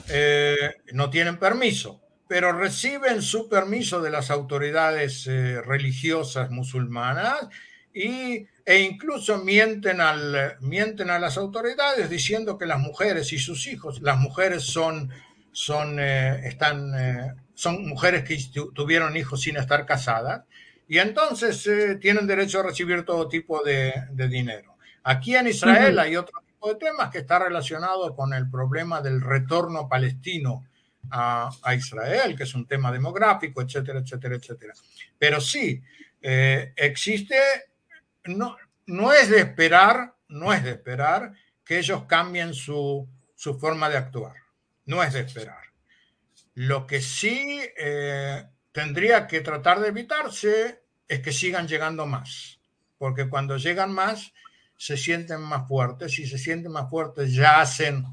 [0.09, 7.47] eh, no tienen permiso, pero reciben su permiso de las autoridades eh, religiosas musulmanas
[7.93, 13.67] y, e incluso mienten, al, mienten a las autoridades diciendo que las mujeres y sus
[13.67, 15.09] hijos, las mujeres son,
[15.51, 18.37] son, eh, están, eh, son mujeres que
[18.73, 20.43] tuvieron hijos sin estar casadas
[20.87, 21.67] y entonces
[21.99, 24.75] tienen derecho a recibir todo tipo de, de dinero.
[25.03, 29.21] Aquí en Israel hay otro tipo de temas que está relacionado con el problema del
[29.21, 30.65] retorno palestino
[31.09, 34.73] a, Israel, que es un tema demográfico, etcétera, etcétera, etcétera.
[35.17, 35.81] Pero sí,
[36.21, 37.35] eh, existe,
[38.25, 41.33] no, no es de esperar, no es de esperar
[41.65, 44.35] que ellos cambien su, su forma de actuar.
[44.85, 45.61] No es de esperar.
[46.53, 52.59] Lo que sí eh, tendría que tratar de evitarse es que sigan llegando más,
[52.97, 54.33] porque cuando llegan más
[54.77, 58.05] se sienten más fuertes y se sienten más fuertes ya hacen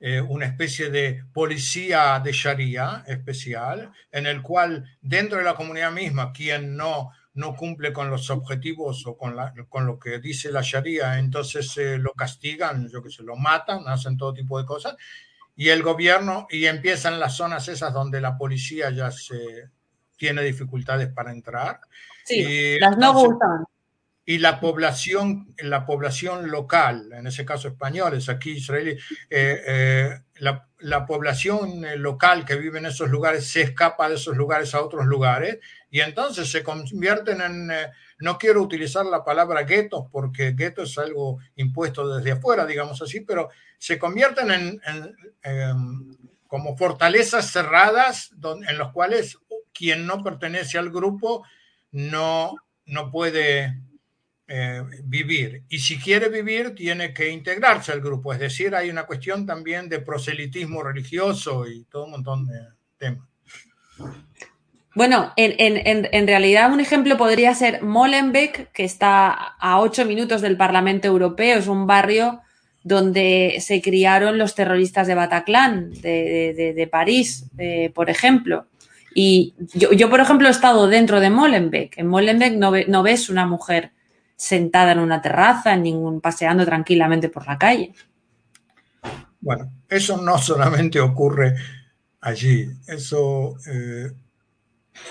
[0.00, 5.92] eh, una especie de policía de Sharia especial, en el cual dentro de la comunidad
[5.92, 10.50] misma, quien no, no cumple con los objetivos o con, la, con lo que dice
[10.50, 14.66] la Sharia, entonces eh, lo castigan, yo que sé, lo matan, hacen todo tipo de
[14.66, 14.96] cosas.
[15.54, 19.70] Y el gobierno, y empiezan las zonas esas donde la policía ya se
[20.16, 21.80] tiene dificultades para entrar.
[22.24, 23.64] Sí, las no gustan
[24.28, 29.00] y la población, la población local, en ese caso españoles, aquí israelíes,
[29.30, 34.36] eh, eh, la, la, población local que vive en esos lugares se escapa de esos
[34.36, 35.60] lugares a otros lugares
[35.90, 40.98] y entonces se convierten en, eh, no quiero utilizar la palabra guetos porque gueto es
[40.98, 43.48] algo impuesto desde afuera, digamos así, pero
[43.78, 46.16] se convierten en, en
[46.48, 49.38] como fortalezas cerradas donde, en los cuales
[49.72, 51.44] quien no pertenece al grupo
[51.92, 52.56] no,
[52.86, 53.86] no puede
[54.48, 55.64] eh, vivir.
[55.68, 58.32] Y si quiere vivir, tiene que integrarse al grupo.
[58.32, 62.60] Es decir, hay una cuestión también de proselitismo religioso y todo un montón de
[62.96, 63.26] temas.
[64.94, 71.08] Bueno, en, realidad un ejemplo podría ser Molenbeek, que está a ocho minutos del Parlamento
[71.08, 71.58] Europeo.
[71.58, 72.40] Es un barrio
[72.84, 78.66] donde se criaron los terroristas de Bataclan, de, París, eh, por ejemplo.
[79.12, 81.98] Y yo, por ejemplo, he estado dentro de Molenbeek.
[81.98, 83.90] En Molenbeek no, no ves una mujer
[84.36, 87.94] sentada en una terraza, en ningún paseando tranquilamente por la calle.
[89.40, 91.54] Bueno, eso no solamente ocurre
[92.20, 94.12] allí, eso eh,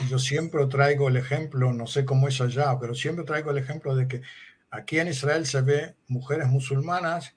[0.09, 3.95] yo siempre traigo el ejemplo, no sé cómo es allá, pero siempre traigo el ejemplo
[3.95, 4.21] de que
[4.69, 7.35] aquí en Israel se ve mujeres musulmanas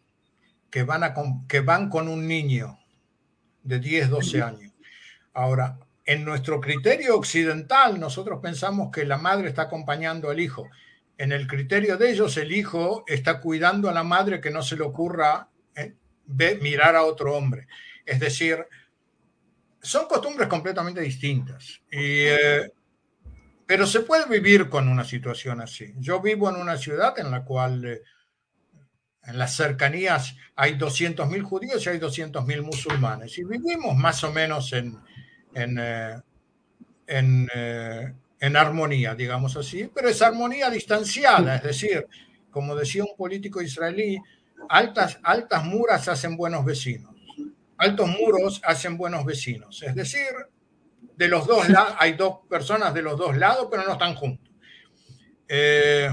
[0.70, 1.14] que van, a,
[1.46, 2.78] que van con un niño
[3.62, 4.72] de 10, 12 años.
[5.32, 10.68] Ahora, en nuestro criterio occidental, nosotros pensamos que la madre está acompañando al hijo
[11.18, 14.76] en el criterio de ellos, el hijo está cuidando a la madre que no se
[14.76, 15.94] le ocurra eh,
[16.62, 17.66] mirar a otro hombre.
[18.06, 18.64] Es decir,
[19.82, 21.82] son costumbres completamente distintas.
[21.90, 22.70] Eh,
[23.66, 25.92] pero se puede vivir con una situación así.
[25.98, 28.02] Yo vivo en una ciudad en la cual eh,
[29.24, 33.36] en las cercanías hay 200.000 judíos y hay 200.000 musulmanes.
[33.38, 34.96] Y vivimos más o menos en,
[35.52, 35.78] en,
[37.08, 37.48] en
[38.40, 42.06] en armonía, digamos así, pero es armonía distanciada, es decir,
[42.50, 44.18] como decía un político israelí,
[44.68, 47.14] altas, altas muras hacen buenos vecinos,
[47.76, 50.28] altos muros hacen buenos vecinos, es decir,
[51.16, 54.48] de los dos lados, hay dos personas de los dos lados, pero no están juntos.
[55.48, 56.08] Eh,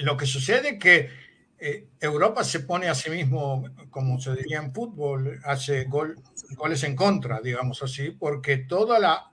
[0.00, 1.10] lo que sucede es que
[1.58, 6.96] eh, Europa se pone a sí mismo, como se diría en fútbol, hace goles en
[6.96, 9.30] contra, digamos así, porque toda la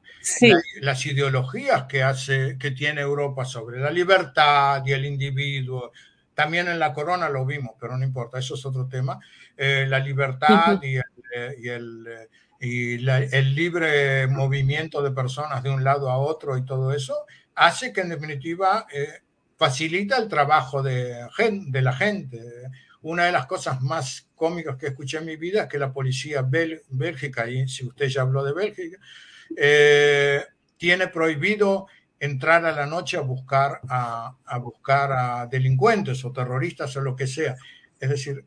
[0.81, 5.91] las ideologías que, hace, que tiene Europa sobre la libertad y el individuo.
[6.33, 9.19] También en la corona lo vimos, pero no importa, eso es otro tema.
[9.55, 11.03] Eh, la libertad y, el,
[11.59, 12.07] y, el,
[12.59, 17.93] y el, libre movimiento de personas de un lado a otro y todo eso hace
[17.93, 19.21] que en definitiva eh,
[19.63, 21.25] facilita el trabajo de,
[21.67, 22.41] de la gente.
[23.01, 26.45] Una de las cosas más cómicas que escuché en mi vida es que la policía
[26.89, 28.97] bélgica, y si usted ya habló de Bélgica,
[29.55, 30.43] eh,
[30.75, 31.87] tiene prohibido
[32.19, 37.27] entrar a la noche a buscar a, buscar a delincuentes o terroristas o lo que
[37.27, 37.55] sea.
[38.01, 38.43] Es decir,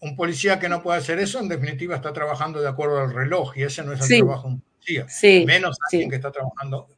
[0.00, 3.54] un policía que no puede hacer eso, en definitiva, está trabajando de acuerdo al reloj
[3.54, 5.06] y ese no es el trabajo de un policía.
[5.44, 6.88] Menos alguien que está trabajando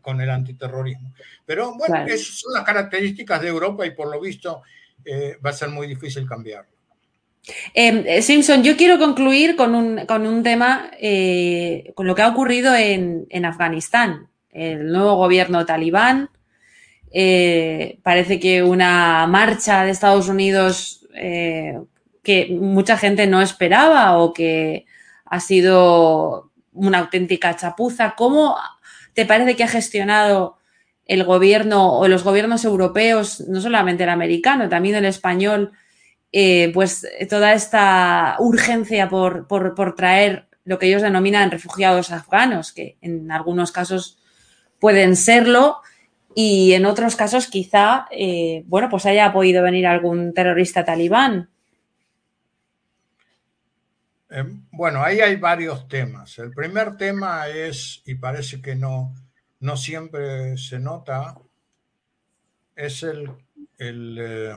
[0.00, 1.12] con el antiterrorismo.
[1.46, 4.62] Pero bueno, esas son las características de Europa y por lo visto
[5.04, 6.80] eh, va a ser muy difícil cambiarlo.
[7.74, 12.74] Em, eh, Simpson, yo quiero concluir con un, tema, eh, con lo que ha ocurrido
[12.74, 14.28] en, Afganistán.
[14.50, 16.30] El nuevo gobierno talibán,
[17.12, 20.96] eh, parece que una marcha de Estados Unidos
[22.22, 24.86] que mucha gente no esperaba o que
[25.24, 28.14] ha sido una auténtica chapuza.
[28.16, 28.56] ¿Cómo
[29.20, 30.56] te parece que ha gestionado
[31.04, 35.72] el gobierno o los gobiernos europeos, no solamente el americano, también el español,
[36.32, 43.30] eh, pues toda esta urgencia por, traer lo que ellos denominan refugiados afganos, que en
[43.30, 44.18] algunos casos
[44.78, 45.82] pueden serlo
[46.34, 51.49] y en otros casos quizá, eh, bueno, pues haya podido venir algún terrorista talibán.
[54.30, 56.38] Eh, bueno, ahí hay varios temas.
[56.38, 59.14] El primer tema es, y parece que no,
[59.58, 61.34] no siempre se nota,
[62.76, 63.28] es el,
[63.78, 64.56] eh,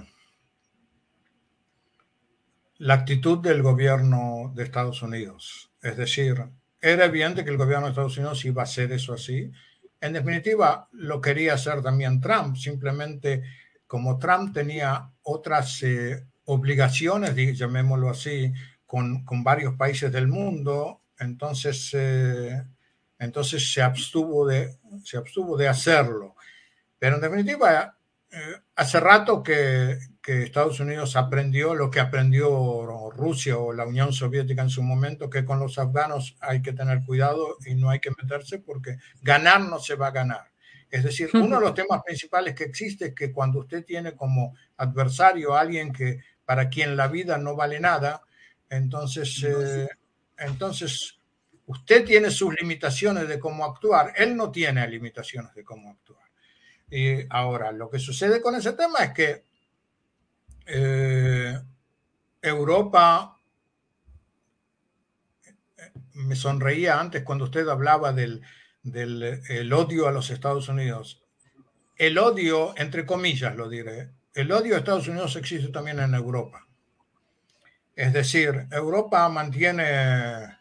[2.78, 5.72] la actitud del gobierno de Estados Unidos.
[5.82, 6.44] Es decir,
[6.80, 9.52] era evidente que el gobierno de Estados Unidos iba a hacer eso así.
[10.00, 13.44] En definitiva, lo quería hacer también Trump, simplemente
[13.88, 18.52] como Trump tenía otras eh, obligaciones, llamémoslo así,
[18.94, 22.64] con, varios países del mundo, entonces, eh,
[23.18, 26.36] entonces se, abstuvo de, se abstuvo de hacerlo.
[27.00, 27.98] Pero en definitiva,
[28.30, 28.38] eh,
[28.76, 34.62] hace rato que, que, Estados Unidos aprendió lo que aprendió Rusia o la Unión Soviética
[34.62, 38.12] en su momento, que con los afganos hay que tener cuidado y no hay que
[38.12, 40.52] meterse porque ganar no se va a ganar.
[40.92, 44.56] Es decir, uno de los temas principales que existe es que cuando usted tiene como
[44.78, 48.22] adversario a alguien que para quien la vida no vale nada,
[48.70, 49.88] entonces, eh,
[50.38, 51.20] entonces,
[51.66, 56.24] usted tiene sus limitaciones de cómo actuar, él no tiene limitaciones de cómo actuar.
[56.90, 59.46] Y ahora, lo que sucede con ese tema es que
[60.66, 61.60] eh,
[62.42, 63.38] Europa,
[65.78, 68.42] eh, me sonreía antes cuando usted hablaba del,
[68.82, 71.24] del odio a los Estados Unidos.
[71.98, 76.68] El odio, entre comillas lo diré, el odio a Estados Unidos existe también en Europa.
[77.96, 80.58] Es decir, Europa mantiene,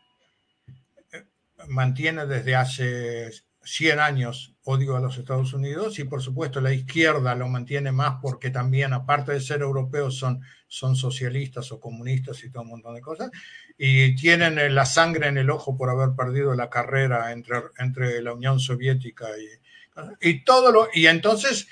[1.69, 3.31] mantiene desde hace
[3.65, 8.19] 100 años odio a los Estados Unidos y por supuesto la izquierda lo mantiene más
[8.21, 12.95] porque también aparte de ser europeos son, son socialistas o comunistas y todo un montón
[12.95, 13.31] de cosas.
[13.79, 18.35] Y tienen la sangre en el ojo por haber perdido la carrera entre, entre la
[18.35, 21.67] Unión Soviética y, y todo lo y entonces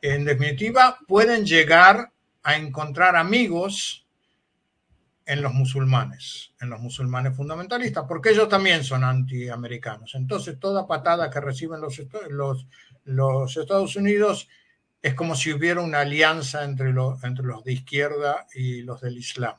[0.00, 2.12] en definitiva pueden llegar
[2.42, 4.03] a encontrar amigos
[5.26, 10.14] en los musulmanes, en los musulmanes fundamentalistas, porque ellos también son antiamericanos.
[10.14, 14.48] Entonces, toda patada que reciben los, Estados Unidos
[15.00, 16.90] es como si hubiera una alianza entre,
[17.22, 19.56] entre los de izquierda y los del Islam.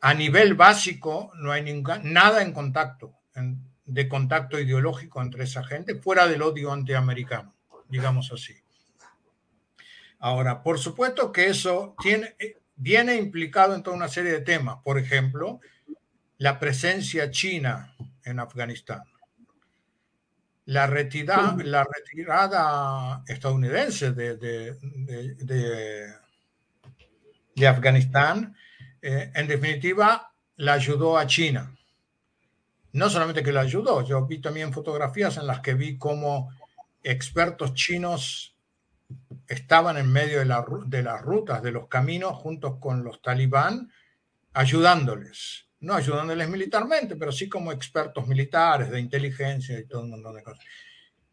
[0.00, 3.18] A nivel básico, no hay nada en contacto,
[3.84, 7.54] de contacto ideológico entre esa gente, fuera del odio antiamericano,
[7.88, 8.54] digamos así.
[10.18, 12.34] Ahora, por supuesto que eso tiene,
[12.80, 14.78] viene implicado en toda una serie de temas.
[14.82, 15.60] Por ejemplo,
[16.38, 19.02] la presencia china en Afganistán.
[20.64, 26.14] La, retirada, la retirada estadounidense de, de,
[27.54, 28.56] de, Afganistán,
[29.02, 31.76] eh, en definitiva, la ayudó a China.
[32.92, 36.50] No solamente que la ayudó, yo vi también fotografías en las que vi cómo
[37.02, 38.49] expertos chinos
[39.50, 43.90] estaban en medio de, las rutas, de los caminos, juntos con los talibán,
[44.52, 45.66] ayudándoles.
[45.80, 50.44] No ayudándoles militarmente, pero sí como expertos militares, de inteligencia y todo un montón de
[50.44, 50.64] cosas.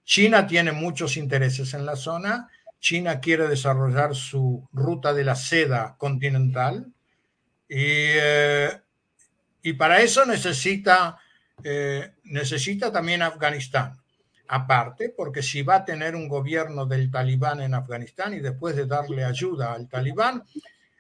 [0.04, 2.50] China tiene muchos intereses en la zona.
[2.80, 6.88] China quiere desarrollar su ruta de la seda continental
[7.70, 8.82] y, eh,
[9.78, 11.20] para eso necesita,
[11.64, 14.00] eh, necesita también Afganistán
[14.48, 18.86] aparte, porque si va a tener un gobierno del talibán en Afganistán y después de
[18.86, 20.44] darle ayuda al talibán,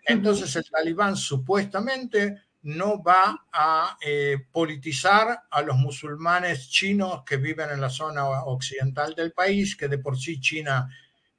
[0.06, 7.70] entonces el talibán supuestamente no va a eh, politizar a los musulmanes chinos que viven
[7.70, 10.90] en la zona occidental del país, que de por sí China,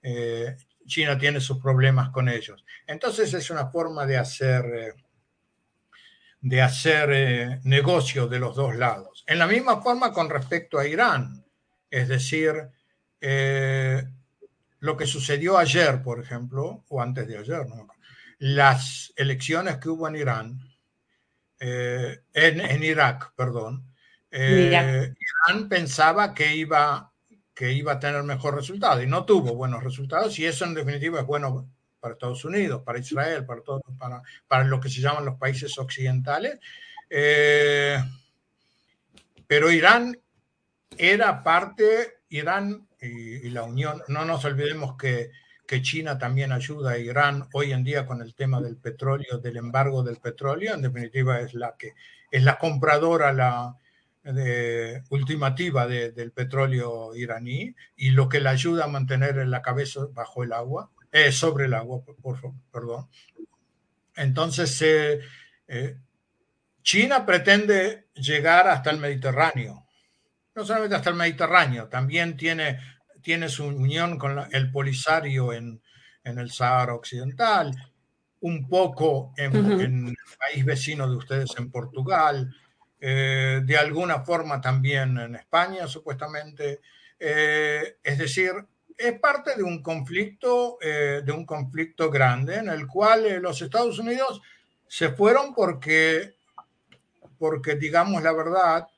[0.03, 0.57] eh,
[0.87, 2.65] China tiene sus problemas con ellos.
[2.87, 4.95] Entonces es una forma de hacer, eh,
[6.41, 9.25] de hacer negocio de los dos lados.
[9.27, 11.45] En la misma forma con respecto a Irán.
[11.91, 12.71] Es decir,
[13.21, 14.03] eh,
[14.81, 17.67] lo que sucedió ayer, por ejemplo, o antes de ayer,
[18.39, 20.61] las elecciones que hubo en Irán,
[21.59, 23.85] eh, en, Irak, perdón,
[24.31, 25.13] eh,
[25.49, 27.13] Irán pensaba que iba,
[27.53, 31.21] que iba a tener mejor resultado y no tuvo buenos resultados y eso en definitiva
[31.21, 31.69] es bueno
[31.99, 35.77] para Estados Unidos, para Israel, para, todo, para, para lo que se llaman los países
[35.79, 36.61] occidentales.
[39.49, 40.17] pero Irán
[40.97, 45.31] era parte, Irán y, la Unión, no nos olvidemos que,
[45.67, 49.57] que, China también ayuda a Irán hoy en día con el tema del petróleo, del
[49.57, 51.95] embargo del petróleo, en definitiva es la que
[52.31, 53.77] es la compradora, la,
[55.09, 60.53] ultimativa del petróleo iraní y lo que le ayuda a mantener la cabeza bajo el
[60.53, 62.39] agua, eh, sobre el agua, por,
[62.71, 63.09] perdón.
[64.17, 65.21] Entonces, eh,
[65.67, 65.97] eh,
[66.83, 69.87] China pretende llegar hasta el Mediterráneo.
[70.59, 72.81] No solamente hasta el Mediterráneo, también tiene,
[73.23, 75.81] tiene su unión con el Polisario en,
[76.25, 77.73] en el Sahara Occidental,
[78.41, 82.53] un poco en, el país vecino de ustedes, en Portugal,
[83.01, 86.81] eh, de alguna forma también en España, supuestamente.
[87.21, 88.51] Eh, es decir,
[88.97, 94.01] es parte de un conflicto, eh, de un conflicto grande en el cual los Estados
[94.01, 94.43] Unidos
[94.89, 96.35] se fueron porque,
[97.39, 98.89] porque, digamos la verdad,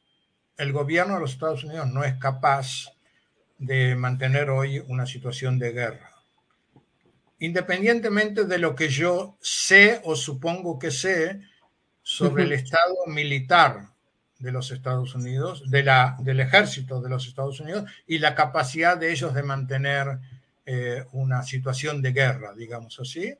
[0.61, 2.93] el gobierno de los Estados Unidos no es capaz
[3.59, 6.11] de mantener hoy una situación de guerra
[7.41, 11.41] independientemente de lo que yo sé o supongo que sé
[12.03, 13.89] sobre el estado militar
[14.39, 18.97] de los Estados Unidos, de la, del ejército de los Estados Unidos y la capacidad
[18.97, 20.19] de ellos de mantener
[20.67, 23.35] eh, una situación de guerra, digamos así,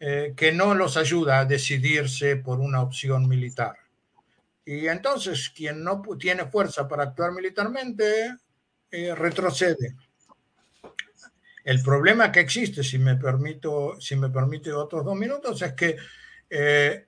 [0.00, 3.76] eh, que no los ayuda a decidirse por una opción militar.
[4.66, 8.36] Y entonces quien no tiene fuerza para actuar militarmente
[8.90, 9.94] eh, retrocede.
[11.64, 15.96] El problema que existe, si me, permito, si me permite otros dos minutos, es que
[16.50, 17.06] eh,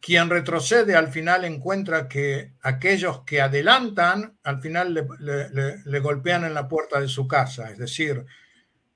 [0.00, 6.68] quien retrocede al final encuentra que aquellos que adelantan al final le, golpean en la
[6.68, 7.70] puerta de su casa.
[7.70, 8.24] Es decir,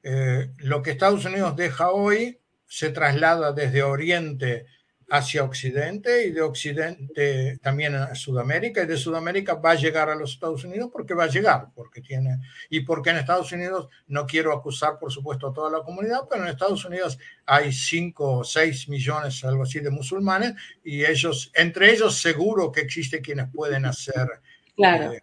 [0.03, 4.67] eh, lo que Estados Unidos deja hoy se traslada desde Oriente
[5.11, 10.15] hacia Occidente y de Occidente también a Sudamérica y de Sudamérica va a llegar a
[10.15, 12.39] los Estados Unidos porque va a llegar, porque tiene,
[12.69, 16.43] y porque en Estados Unidos, no quiero acusar por supuesto a toda la comunidad, pero
[16.43, 20.55] en Estados Unidos hay 5 o 6 millones, algo así, de musulmanes
[20.85, 24.29] y ellos, entre ellos seguro que existe quienes pueden hacer
[24.77, 25.13] claro.
[25.13, 25.23] Eh,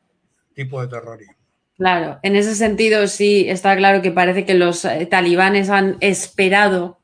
[0.56, 1.36] tipo de terrorismo.
[1.78, 7.02] Claro, en ese sentido sí está claro que parece que los eh, talibanes han esperado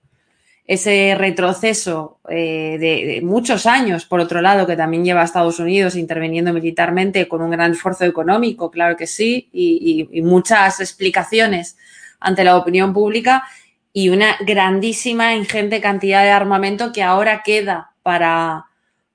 [0.72, 5.97] ese retroceso eh, de, muchos años, por otro lado, que también lleva a Estados Unidos
[5.97, 11.76] interviniendo militarmente con un gran esfuerzo económico, claro que sí, y, muchas explicaciones
[12.22, 13.43] ante la opinión pública
[13.91, 18.67] y una grandísima, ingente cantidad de armamento que ahora queda para,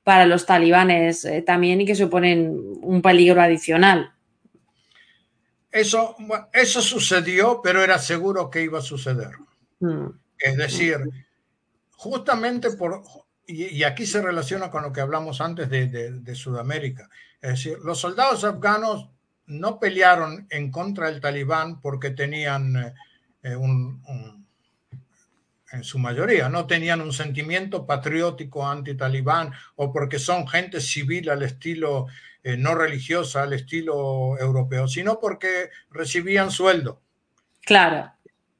[0.04, 4.12] para los talibanes eh, también y que suponen un peligro adicional.
[5.72, 6.16] Eso,
[6.52, 9.30] eso sucedió, pero era seguro que iba a suceder.
[9.80, 10.08] Mm.
[10.38, 10.98] Es decir,
[11.96, 13.02] justamente por,
[13.46, 17.08] y, aquí se relaciona con lo que hablamos antes de, Sudamérica,
[17.40, 19.10] es decir, los soldados afganos
[19.46, 22.94] no pelearon en contra del talibán porque tenían
[23.42, 24.02] eh, un,
[25.72, 31.42] en su mayoría, no tenían un sentimiento patriótico anti-talibán o porque son gente civil al
[31.42, 32.06] estilo
[32.42, 37.02] eh, no religiosa, al estilo europeo, sino porque recibían sueldo.
[37.62, 38.12] Claro.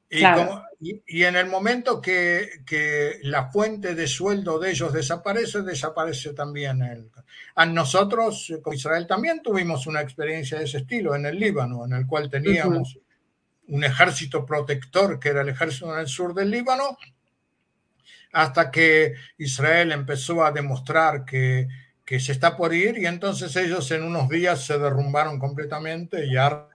[0.09, 0.21] Y,
[0.79, 6.83] y, en el momento que, que, la fuente de sueldo de ellos desaparece, desaparece también
[6.83, 7.09] el...
[7.55, 11.93] A nosotros, con Israel, también tuvimos una experiencia de ese estilo en el Líbano, en
[11.93, 12.99] el cual teníamos
[13.69, 16.95] un ejército protector, que era el ejército en el sur del Líbano,
[18.33, 21.67] hasta que Israel empezó a demostrar que,
[22.05, 26.37] que se está por ir y entonces ellos en unos días se derrumbaron completamente y
[26.37, 26.67] armas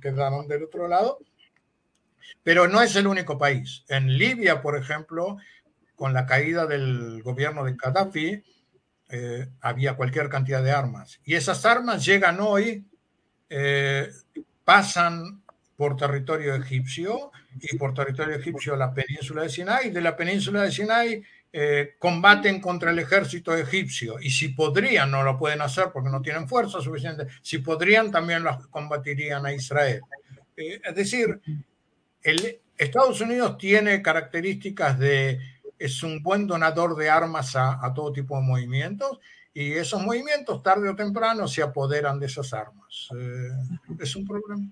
[0.00, 1.18] quedaron del otro lado
[2.42, 3.84] pero no es el único país.
[3.88, 5.38] En Libia, por ejemplo,
[5.94, 8.42] con la caída del gobierno de Gaddafi,
[9.08, 11.20] eh, había cualquier cantidad de armas.
[11.24, 12.84] Y esas armas llegan hoy,
[13.48, 14.08] eh,
[14.64, 15.42] pasan
[15.76, 20.62] por territorio egipcio y por territorio egipcio a la península de Sinai, de la península
[20.62, 25.86] de Sinai eh, combaten contra el ejército egipcio y si podrían, no lo pueden hacer
[25.92, 30.02] porque no tienen fuerza suficiente, si podrían también las combatirían a Israel.
[30.54, 31.40] es decir,
[32.22, 35.38] el, Estados Unidos tiene características de,
[35.78, 39.20] es un buen donador de armas a, todo tipo de movimientos
[39.52, 43.08] y esos movimientos tarde o temprano se apoderan de esas armas.
[43.14, 43.50] Eh,
[44.00, 44.64] es un problema.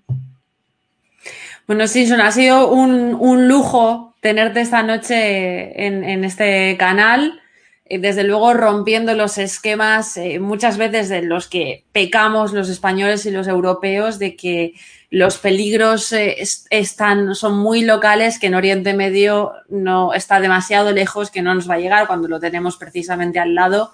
[1.67, 7.43] Bueno, Simpson, ha sido un, lujo tenerte esta noche en, este canal.
[7.91, 13.25] Eh, desde luego rompiendo los esquemas eh, muchas veces de los que pecamos los españoles
[13.25, 14.75] y los europeos de que
[15.11, 16.37] los peligros eh,
[16.69, 21.69] están, son muy locales, que en Oriente Medio no está demasiado lejos, que no nos
[21.69, 23.93] va a llegar cuando lo tenemos precisamente al lado.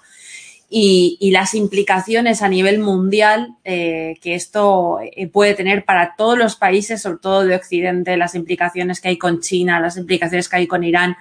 [0.67, 4.99] Y, las implicaciones a nivel mundial que esto
[5.31, 9.41] puede tener para todos los países, sobre todo de Occidente, las implicaciones que hay con
[9.41, 11.15] China, las implicaciones que hay con Irán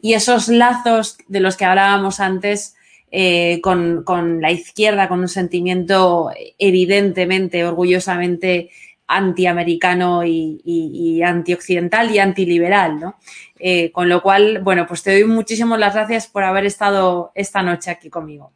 [0.00, 2.76] y esos lazos de los que hablábamos antes
[3.10, 8.70] eh, con, la izquierda, con un sentimiento evidentemente, orgullosamente
[9.06, 13.16] antiamericano y, y, antioccidental y antiliberal, ¿no?
[13.58, 17.62] Eh, con lo cual, bueno, pues te doy muchísimas las gracias por haber estado esta
[17.62, 18.52] noche aquí conmigo.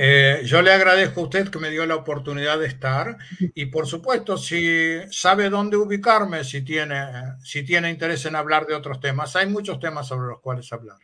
[0.00, 3.16] Eh, yo le agradezco a usted que me dio la oportunidad de estar
[3.52, 7.04] y por supuesto, si sabe dónde ubicarme, si tiene,
[7.42, 10.98] si tiene interés en hablar de otros temas, hay muchos temas sobre los cuales hablar.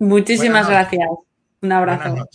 [0.00, 1.08] Muchísimas gracias.
[1.62, 2.28] Un abrazo.